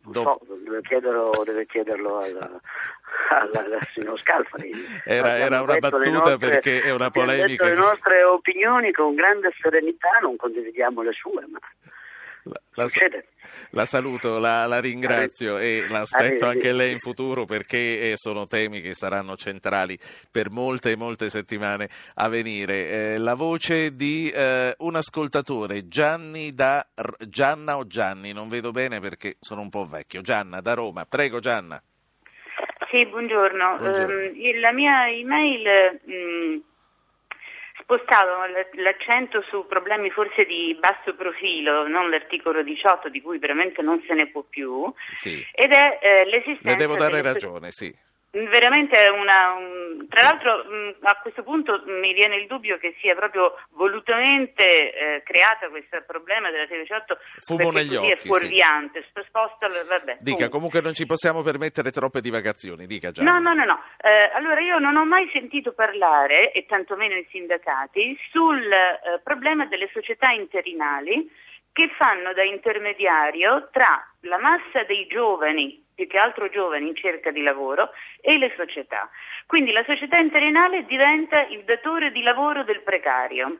[0.07, 2.61] Mm, so, deve chiederlo, deve chiederlo al,
[3.29, 4.71] al, signor Scalfari.
[5.05, 7.65] Era, era una battuta nostre, perché è una polemica.
[7.65, 11.59] le nostre opinioni con grande serenità, non condividiamo le sue, ma
[12.43, 12.87] la, la,
[13.71, 18.81] la, saluto, la, la ringrazio e l'aspetto anche lei in futuro perché eh, sono temi
[18.81, 19.97] che saranno centrali
[20.31, 22.89] per molte e molte settimane a venire.
[22.89, 26.85] Eh, la voce di eh, un ascoltatore, Gianni da
[27.27, 30.21] Gianna o Gianni, non vedo bene perché sono un po' vecchio.
[30.21, 31.81] Gianna da Roma, prego Gianna.
[32.89, 33.77] Sì, buongiorno.
[33.79, 34.13] buongiorno.
[34.13, 36.72] Uh, la mia email mh,
[37.83, 43.81] mm, spostava l'accento su problemi forse di basso profilo, non l'articolo 18 di cui veramente
[43.81, 44.91] non se ne può più.
[45.11, 45.45] Sì.
[45.53, 46.71] Ed è eh, l'esistenza...
[46.71, 49.53] Le devo dare ragione, sì Veramente è una.
[49.53, 50.07] Un...
[50.09, 55.23] Tra l'altro, mh, a questo punto mi viene il dubbio che sia proprio volutamente eh,
[55.23, 59.03] creata questo problema della TV18 Fumo negli così occhi, è fuorviante.
[59.03, 59.21] Sì.
[59.27, 60.49] Sposta, vabbè, Dica, comunque.
[60.49, 63.29] comunque non ci possiamo permettere troppe divagazioni, dica Gianni.
[63.29, 63.79] No, no, no, no.
[64.01, 69.67] Eh, allora io non ho mai sentito parlare, e tantomeno i sindacati, sul eh, problema
[69.67, 71.29] delle società interinali
[71.71, 77.31] che fanno da intermediario tra la massa dei giovani, più che altro giovani in cerca
[77.31, 77.91] di lavoro,
[78.21, 79.09] e le società.
[79.45, 83.59] Quindi la società interinale diventa il datore di lavoro del precario.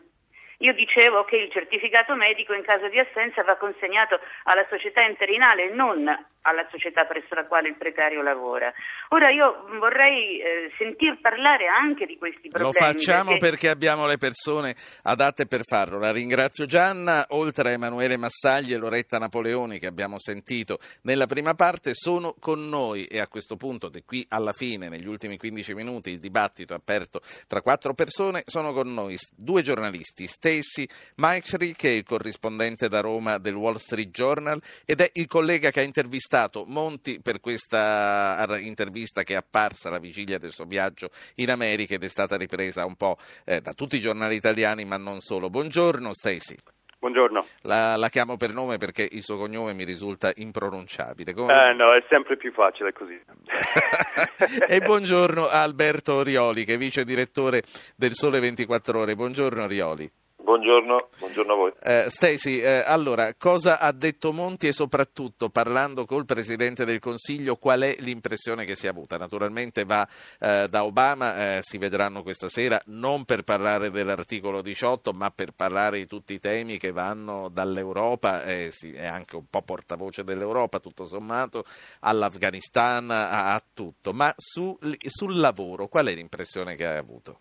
[0.64, 5.74] Io dicevo che il certificato medico in caso di assenza va consegnato alla società interinale,
[5.74, 6.08] non
[6.44, 8.72] alla società presso la quale il precario lavora.
[9.10, 12.74] Ora io vorrei eh, sentir parlare anche di questi problemi.
[12.74, 13.50] Lo facciamo perché...
[13.50, 16.00] perché abbiamo le persone adatte per farlo.
[16.00, 21.54] La ringrazio Gianna, oltre a Emanuele Massagli e Loretta Napoleoni che abbiamo sentito nella prima
[21.54, 25.74] parte, sono con noi e a questo punto, da qui alla fine, negli ultimi 15
[25.74, 31.90] minuti, il dibattito aperto tra quattro persone, sono con noi due giornalisti, Stacy Maichri, che
[31.90, 35.84] è il corrispondente da Roma del Wall Street Journal ed è il collega che ha
[35.84, 41.96] intervistato Monti per questa intervista che è apparsa alla vigilia del suo viaggio in America
[41.96, 45.50] ed è stata ripresa un po' eh, da tutti i giornali italiani, ma non solo.
[45.50, 46.56] Buongiorno Stacy.
[47.00, 47.46] Buongiorno.
[47.64, 51.34] La, la, chiamo per nome perché il suo cognome mi risulta impronunciabile.
[51.34, 51.52] Come...
[51.52, 53.20] Eh, no, è sempre più facile così.
[54.70, 57.62] e buongiorno a Alberto Rioli, che è vice direttore
[57.98, 59.16] del Sole 24 Ore.
[59.16, 60.10] Buongiorno Rioli.
[60.44, 61.72] Buongiorno, buongiorno a voi.
[61.82, 67.56] Eh, Stacy, eh, allora, cosa ha detto Monti e soprattutto, parlando col Presidente del Consiglio,
[67.56, 69.16] qual è l'impressione che si è avuta?
[69.16, 70.06] Naturalmente va
[70.42, 75.54] eh, da Obama, eh, si vedranno questa sera, non per parlare dell'articolo 18, ma per
[75.54, 80.26] parlare di tutti i temi che vanno dall'Europa, eh, sì, è anche un po' portavoce
[80.26, 81.64] dell'Europa, tutto sommato,
[82.02, 84.12] all'Afghanistan, a, a tutto.
[84.12, 84.78] Ma su,
[85.08, 87.40] sul lavoro, qual è l'impressione che hai avuto?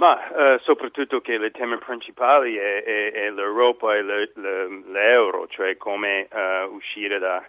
[0.00, 5.46] Ma eh, soprattutto che le temi principali è, è, è l'Europa e le, le, l'euro,
[5.46, 7.46] cioè come uh, uscire da,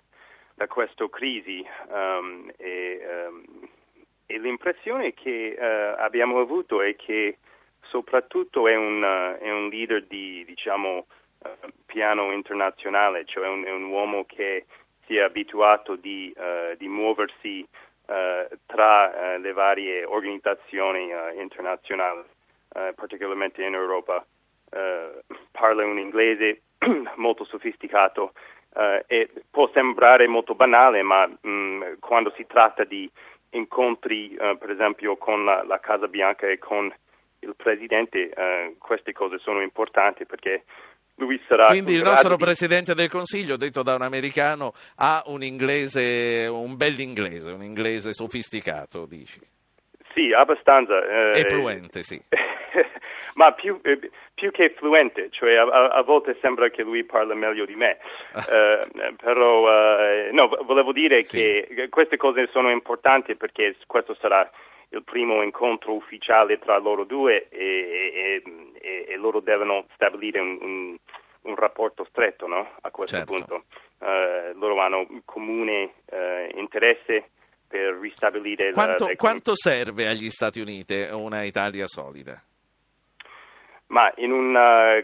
[0.56, 1.66] da questa crisi.
[1.88, 3.70] Um, e, um,
[4.26, 7.38] e, l'impressione che uh, abbiamo avuto è che
[7.84, 11.06] soprattutto è un, uh, è un leader di diciamo,
[11.86, 14.66] piano internazionale, cioè un, è un uomo che
[15.06, 16.36] si è abituato di,
[16.78, 17.66] di muoversi
[18.66, 22.40] tra le varie organizzazioni internazionali.
[22.74, 26.62] Uh, particolarmente in Europa, uh, parla un inglese
[27.18, 28.32] molto sofisticato
[28.76, 33.12] uh, e può sembrare molto banale, ma mh, quando si tratta di
[33.50, 36.90] incontri, per esempio, con la, la, Casa Bianca e con
[37.40, 38.32] il Presidente,
[38.78, 40.64] queste cose sono importanti perché
[41.16, 41.68] lui sarà...
[41.68, 42.44] Quindi il nostro di...
[42.44, 49.06] Presidente del Consiglio, detto da un americano, ha un inglese, un bell'inglese, un inglese sofisticato,
[49.06, 49.42] dici?
[50.14, 51.04] Sì, abbastanza.
[51.04, 52.22] Eh, è fluente, sì.
[53.36, 57.66] ma più, eh, più, che fluente, cioè a, a, volte sembra che lui parla meglio
[57.66, 57.98] di me,
[58.34, 61.38] uh, però uh, no, volevo dire sì.
[61.38, 64.50] che queste cose sono importanti perché questo sarà
[64.90, 68.42] il primo incontro ufficiale tra loro due e,
[68.82, 70.98] e, e, loro devono stabilire un, un,
[71.44, 72.72] un rapporto stretto no?
[72.82, 73.34] a questo certo.
[73.34, 73.64] punto.
[74.00, 75.94] Uh, loro hanno un comune
[76.56, 77.30] interesse
[77.68, 82.44] per ristabilire quanto, la, quanto serve agli Stati Uniti una Italia solida?
[83.92, 84.96] Ma in, una,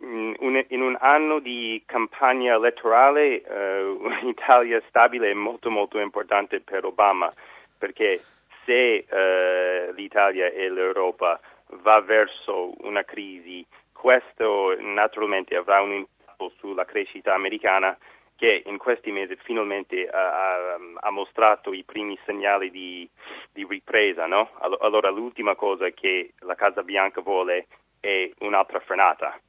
[0.00, 6.60] in, un, in un, anno di campagna elettorale uh, un'Italia stabile è molto molto importante
[6.60, 7.30] per Obama
[7.78, 8.20] perché
[8.64, 11.40] se uh, l'Italia e l'Europa
[11.82, 17.96] va verso una crisi, questo naturalmente avrà un impatto sulla crescita americana
[18.36, 23.08] che in questi mesi finalmente ha, ha mostrato i primi segnali di,
[23.52, 24.26] di ripresa.
[24.26, 24.50] No?
[24.80, 27.66] Allora l'ultima cosa che la Casa Bianca vuole
[28.04, 29.40] è un'altra frenata.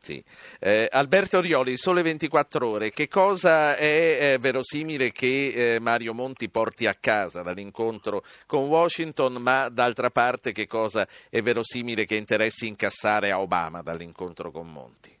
[0.00, 0.22] Sì.
[0.60, 6.48] Eh, Alberto Orioli, Sole 24 Ore, che cosa è eh, verosimile che eh, Mario Monti
[6.48, 12.66] porti a casa dall'incontro con Washington, ma d'altra parte che cosa è verosimile che interessi
[12.66, 15.16] incassare a Obama dall'incontro con Monti?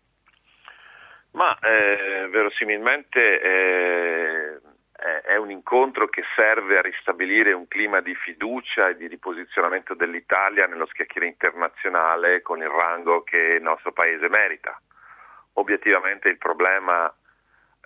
[1.32, 4.60] Ma eh, verosimilmente eh,
[4.98, 10.66] è un incontro che serve a ristabilire un clima di fiducia e di riposizionamento dell'Italia
[10.66, 14.80] nello scacchiere internazionale con il rango che il nostro Paese merita.
[15.52, 17.12] Obiettivamente il problema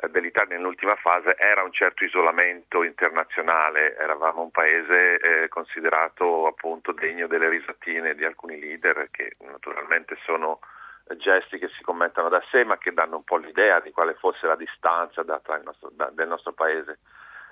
[0.00, 6.92] eh, dell'Italia nell'ultima fase era un certo isolamento internazionale, eravamo un paese eh, considerato appunto
[6.92, 10.60] degno delle risatine di alcuni leader che naturalmente sono
[11.16, 14.46] gesti che si commentano da sé ma che danno un po' l'idea di quale fosse
[14.46, 15.22] la distanza
[15.62, 16.98] nostro, da, del nostro paese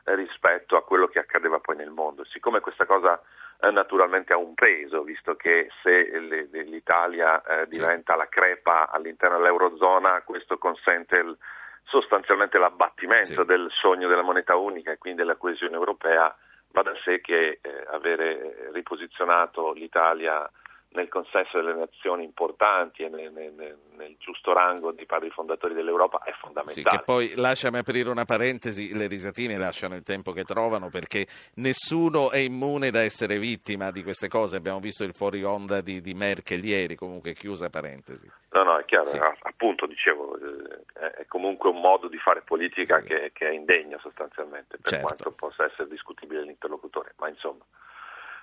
[0.05, 2.24] eh, rispetto a quello che accadeva poi nel mondo.
[2.24, 3.20] Siccome questa cosa
[3.61, 8.18] eh, naturalmente ha un peso, visto che se le, l'Italia eh, diventa sì.
[8.18, 11.36] la crepa all'interno dell'Eurozona, questo consente il,
[11.84, 13.44] sostanzialmente l'abbattimento sì.
[13.44, 16.34] del sogno della moneta unica e quindi della coesione europea,
[16.72, 20.48] va da sé che eh, avere riposizionato l'Italia
[20.93, 26.22] nel consesso delle nazioni importanti e nel, nel, nel, giusto rango dei padri fondatori dell'Europa
[26.24, 26.72] è fondamentale.
[26.72, 31.26] Sì, che poi lasciami aprire una parentesi, le risatine lasciano il tempo che trovano perché
[31.55, 36.01] nessuno è immune da essere vittima di queste cose, abbiamo visto il fuori onda di,
[36.01, 38.28] di Merkel ieri, comunque chiusa parentesi.
[38.51, 39.20] No, no, è chiaro, sì.
[39.43, 43.07] appunto dicevo, eh, è comunque un modo di fare politica sì.
[43.07, 45.07] che, che, è indegno sostanzialmente, per certo.
[45.07, 47.64] quanto possa essere discutibile l'interlocutore, ma insomma...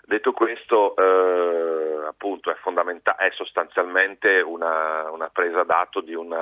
[0.08, 6.34] Detto questo, eh, appunto, è, fondamenta- è sostanzialmente una, una presa d'atto di un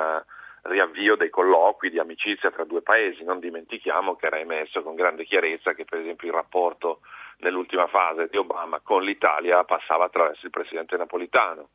[0.62, 3.24] riavvio dei colloqui di amicizia tra due paesi.
[3.24, 7.00] Non dimentichiamo che era emerso con grande chiarezza che, per esempio, il rapporto
[7.38, 11.70] nell'ultima fase di Obama con l'Italia passava attraverso il presidente napolitano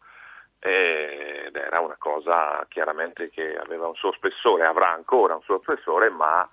[0.61, 6.09] ed era una cosa chiaramente che aveva un suo spessore, avrà ancora un suo spessore,
[6.09, 6.49] ma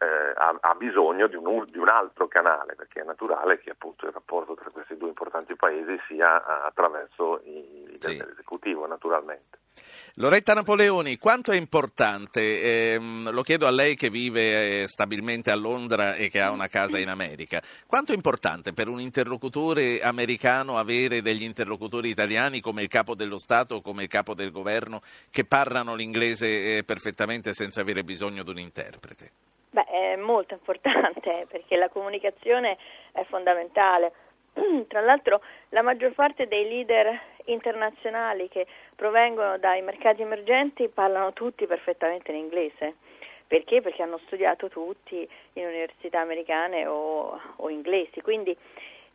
[0.00, 4.06] eh, ha, ha, bisogno di un, di un, altro canale, perché è naturale che appunto
[4.06, 8.16] il rapporto tra questi due importanti paesi sia attraverso i sì.
[8.16, 9.58] dell'esecutivo, naturalmente.
[10.14, 15.54] Loretta Napoleoni, quanto è importante, eh, lo chiedo a lei che vive eh, stabilmente a
[15.54, 20.76] Londra e che ha una casa in America, quanto è importante per un interlocutore americano
[20.76, 25.00] avere degli interlocutori italiani come il capo dello Stato o come il capo del governo
[25.30, 29.30] che parlano l'inglese eh, perfettamente senza avere bisogno di un interprete?
[29.70, 32.76] Beh, è molto importante perché la comunicazione
[33.12, 34.12] è fondamentale.
[34.88, 35.40] Tra l'altro
[35.70, 42.38] la maggior parte dei leader internazionali che provengono dai mercati emergenti parlano tutti perfettamente in
[42.38, 42.96] inglese.
[43.46, 43.80] Perché?
[43.80, 48.20] Perché hanno studiato tutti in università americane o, o inglesi.
[48.20, 48.56] Quindi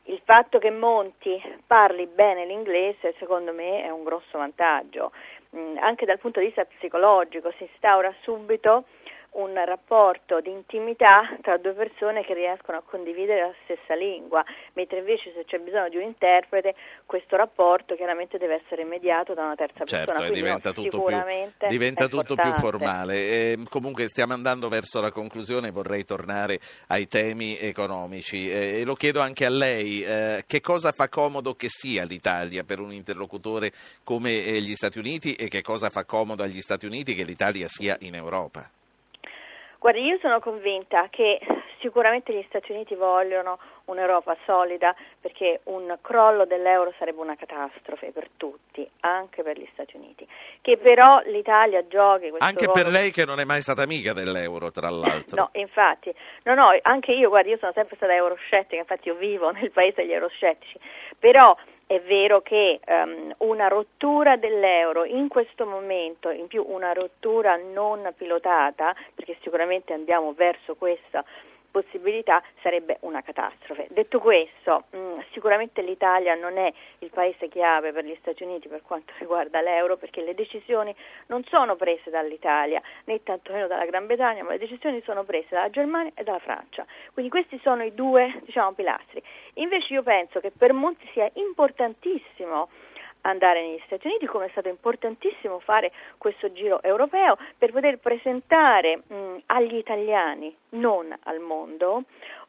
[0.08, 5.12] il fatto che Monti parli bene l'inglese secondo me è un grosso vantaggio.
[5.56, 8.86] Mm, anche dal punto di vista psicologico si instaura subito
[9.34, 15.00] un rapporto di intimità tra due persone che riescono a condividere la stessa lingua, mentre
[15.00, 16.76] invece se c'è bisogno di un interprete
[17.06, 20.34] questo rapporto chiaramente deve essere mediato da una terza certo, persona.
[20.34, 23.16] diventa tutto, più, diventa tutto più, formale.
[23.16, 28.96] E, comunque stiamo andando verso la conclusione, vorrei tornare ai temi economici e, e lo
[28.96, 33.72] chiedo anche a lei, eh, che cosa fa comodo che sia l'Italia per un interlocutore
[34.04, 37.68] come eh, gli Stati Uniti e che cosa fa comodo agli Stati Uniti che l'Italia
[37.68, 38.70] sia in Europa?
[39.84, 41.42] Guardi, io sono convinta che
[41.82, 48.30] sicuramente gli Stati Uniti vogliono un'Europa solida perché un crollo dell'euro sarebbe una catastrofe per
[48.38, 50.26] tutti, anche per gli Stati Uniti.
[50.62, 52.82] Che però l'Italia giochi questo Anche ruolo...
[52.82, 55.36] per lei che non è mai stata amica dell'euro, tra l'altro.
[55.36, 56.16] no, infatti.
[56.44, 60.04] No, no, anche io, guardi, io sono sempre stata euroscettica, infatti io vivo nel paese
[60.04, 60.80] degli euroscettici.
[61.20, 67.56] Però è vero che um, una rottura dell'euro in questo momento, in più una rottura
[67.56, 71.24] non pilotata, perché sicuramente andiamo verso questa
[71.74, 73.88] possibilità sarebbe una catastrofe.
[73.90, 78.68] Detto questo, mh, mm, sicuramente l'Italia non è il paese chiave per gli Stati Uniti
[78.68, 80.96] per quanto riguarda l'euro perché le decisioni
[81.28, 85.72] non sono prese dall'Italia né tantomeno dalla Gran Bretagna, ma le decisioni sono prese dalla
[85.72, 86.86] Germania e dalla Francia.
[87.12, 89.22] Quindi questi sono i due diciamo, pilastri.
[89.56, 92.70] Invece io penso che per Monti sia importantissimo
[93.24, 99.02] andare negli Stati Uniti, come è stato importantissimo fare questo giro europeo per poter presentare
[99.06, 102.04] mh, agli italiani, non al mondo,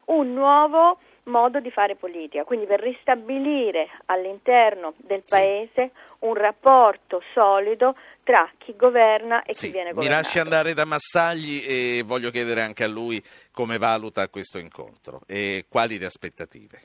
[0.05, 5.35] un nuovo modo di fare politica, quindi per ristabilire all'interno del sì.
[5.35, 10.15] Paese un rapporto solido tra chi governa e sì, chi viene governato.
[10.15, 15.21] Mi lasci andare da Massagli e voglio chiedere anche a lui come valuta questo incontro
[15.25, 16.81] e quali le aspettative.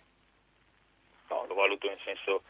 [1.28, 2.42] No, lo valuto in senso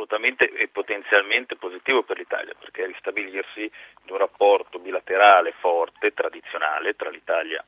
[0.00, 3.70] assolutamente e potenzialmente positivo per l'Italia, perché ristabilirsi
[4.02, 7.62] di un rapporto bilaterale forte, tradizionale tra l'Italia,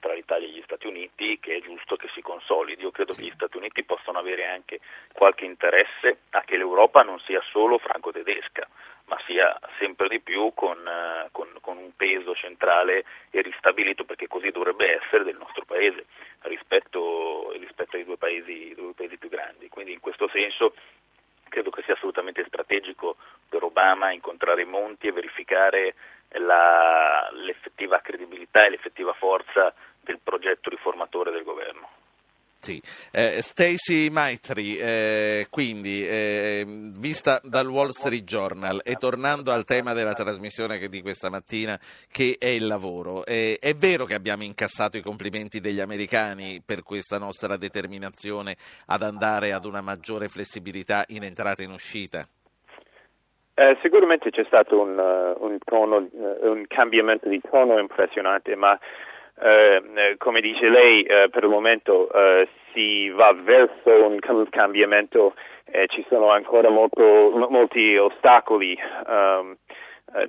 [0.00, 2.82] tra l'Italia e gli Stati Uniti, che è giusto che si consolidi.
[2.82, 3.20] Io credo sì.
[3.20, 4.80] che gli Stati Uniti possano avere anche
[5.12, 8.68] qualche interesse a che l'Europa non sia solo franco-tedesca,
[9.06, 14.26] ma sia sempre di più con, uh, con, con, un peso centrale e ristabilito, perché
[14.26, 16.06] così dovrebbe essere del nostro Paese
[16.42, 19.68] rispetto, rispetto ai due paesi, due paesi più grandi.
[19.68, 20.74] Quindi in questo senso
[21.56, 23.16] credo che sia assolutamente strategico
[23.48, 25.94] per Obama incontrare Monti e verificare
[26.32, 31.88] la, l'effettiva credibilità e l'effettiva forza del progetto riformatore del governo.
[32.66, 32.82] Sì.
[33.12, 39.92] Eh, Stacy Maitri, eh, quindi, eh, vista dal Wall Street Journal e tornando al tema
[39.92, 41.78] della trasmissione di questa mattina,
[42.10, 46.82] che è il lavoro, eh, è vero che abbiamo incassato i complimenti degli americani per
[46.82, 48.56] questa nostra determinazione
[48.86, 52.26] ad andare ad una maggiore flessibilità in entrata e in uscita?
[53.54, 58.76] Eh, sicuramente c'è stato un, uh, un, tono, uh, un cambiamento di tono impressionante, ma
[59.38, 64.18] eh, eh, come dice lei, eh, per il momento eh, si va verso un
[64.50, 65.34] cambiamento
[65.64, 67.02] e ci sono ancora molto,
[67.50, 69.56] molti ostacoli um,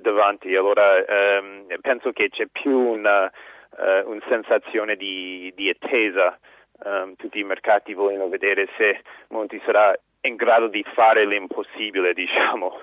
[0.00, 0.54] davanti.
[0.54, 0.96] Allora
[1.40, 6.38] um, penso che c'è più una, uh, una sensazione di, di attesa.
[6.84, 12.78] Um, tutti i mercati vogliono vedere se Monti sarà in grado di fare l'impossibile, diciamo.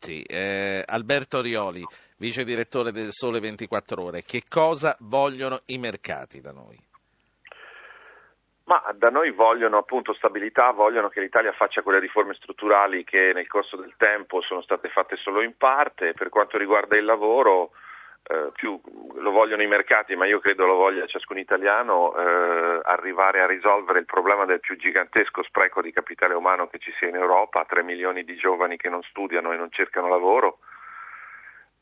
[0.00, 1.84] Sì, eh, Alberto Rioli,
[2.18, 6.78] vice direttore del Sole 24 Ore, che cosa vogliono i mercati da noi?
[8.64, 13.48] Ma da noi vogliono appunto stabilità, vogliono che l'Italia faccia quelle riforme strutturali che nel
[13.48, 16.12] corso del tempo sono state fatte solo in parte.
[16.12, 17.70] Per quanto riguarda il lavoro,
[18.22, 18.78] eh, più
[19.14, 24.00] lo vogliono i mercati, ma io credo lo voglia ciascun italiano, eh, arrivare a risolvere
[24.00, 27.82] il problema del più gigantesco spreco di capitale umano che ci sia in Europa, 3
[27.82, 30.58] milioni di giovani che non studiano e non cercano lavoro,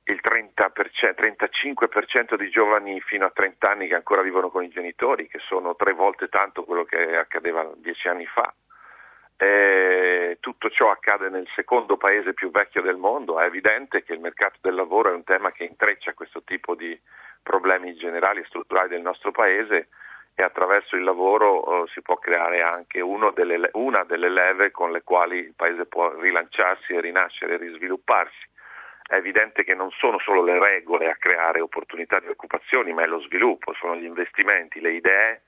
[0.05, 5.27] il 30%, 35% di giovani fino a 30 anni che ancora vivono con i genitori,
[5.27, 8.53] che sono tre volte tanto quello che accadeva dieci anni fa.
[9.39, 14.21] Eh, tutto ciò accade nel secondo paese più vecchio del mondo, è evidente che il
[14.21, 16.99] mercato del lavoro è un tema che intreccia questo tipo di
[17.43, 19.89] problemi generali e strutturali del nostro paese
[20.35, 23.03] e attraverso il lavoro eh, si può creare anche
[23.35, 28.49] delle, una delle leve con le quali il paese può rilanciarsi, rinascere e risvilupparsi.
[29.07, 33.07] È evidente che non sono solo le regole a creare opportunità di occupazione, ma è
[33.07, 35.43] lo sviluppo, sono gli investimenti, le idee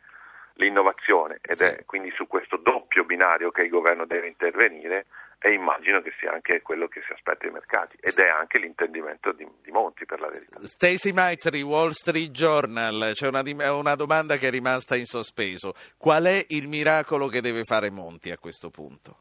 [0.58, 1.64] l'innovazione ed sì.
[1.64, 5.06] è quindi su questo doppio binario che il governo deve intervenire
[5.40, 9.30] e immagino che sia anche quello che si aspetta ai mercati ed è anche l'intendimento
[9.30, 10.58] di, di Monti per la verità.
[10.58, 13.42] Stacy Maitri, Wall Street Journal, c'è una,
[13.72, 15.74] una, domanda che è rimasta in sospeso.
[15.96, 19.18] Qual è il miracolo che deve fare Monti a questo punto?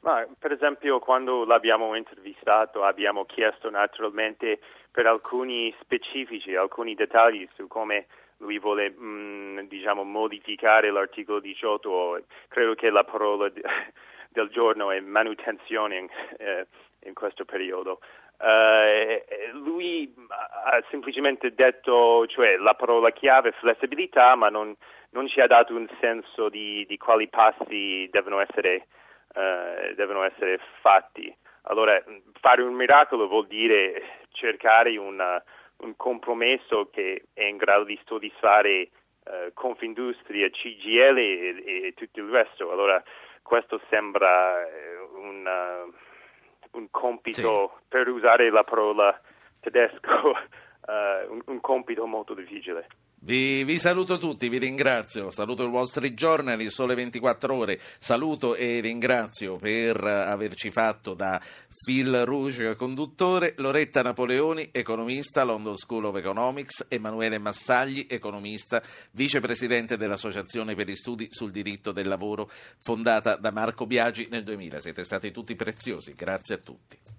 [0.00, 4.60] Ma, per esempio quando l'abbiamo intervistato abbiamo chiesto naturalmente
[4.92, 8.06] per alcuni specifici, alcuni dettagli su come
[8.38, 13.60] lui vuole mh, mm, diciamo, modificare l'articolo 18, credo che la parola di,
[14.30, 16.08] del giorno è manutenzione
[16.38, 16.66] eh,
[17.04, 18.00] in questo periodo.
[18.40, 19.18] Uh,
[19.64, 24.76] lui ha semplicemente detto, cioè la parola chiave è flessibilità, ma non,
[25.10, 28.86] non ci ha dato un senso di, di quali passi devono essere,
[29.34, 31.34] uh, devono essere, fatti.
[31.62, 32.00] Allora,
[32.40, 35.42] fare un miracolo vuol dire cercare una,
[35.78, 38.90] un compromesso che è in grado di soddisfare
[39.24, 42.70] uh, Confindustria, CGL e, e, tutto il resto.
[42.70, 43.02] Allora
[43.42, 47.84] questo sembra eh, un, uh, un compito, sì.
[47.88, 49.18] per usare la parola
[49.60, 52.86] tedesco, uh, un, un compito molto difficile.
[53.20, 57.80] Vi, vi, saluto tutti, vi ringrazio, saluto il Wall Street Journal, il Sole 24 Ore,
[57.98, 61.40] saluto e ringrazio per averci fatto da
[61.84, 70.76] Phil Rouge conduttore, Loretta Napoleoni, economista, London School of Economics, Emanuele Massagli, economista, vicepresidente dell'Associazione
[70.76, 72.48] per gli Studi sul Diritto del Lavoro,
[72.82, 74.80] fondata da Marco Biagi nel 2000.
[74.80, 77.17] Siete stati tutti preziosi, grazie a tutti.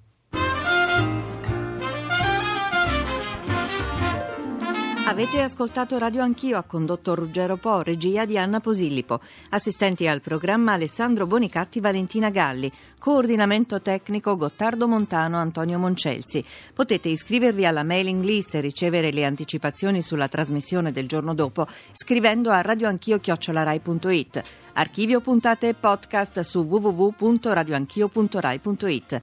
[5.09, 10.73] Avete ascoltato Radio Anch'io, ha condotto Ruggero Po, regia di Anna Posillipo, assistenti al programma
[10.73, 16.45] Alessandro Bonicatti, Valentina Galli, coordinamento tecnico Gottardo Montano, Antonio Moncelsi.
[16.75, 22.51] Potete iscrivervi alla mailing list e ricevere le anticipazioni sulla trasmissione del giorno dopo scrivendo
[22.51, 24.43] a radioanchio.it.
[24.73, 29.17] Archivio puntate e podcast su www.radioanchio.rai.it.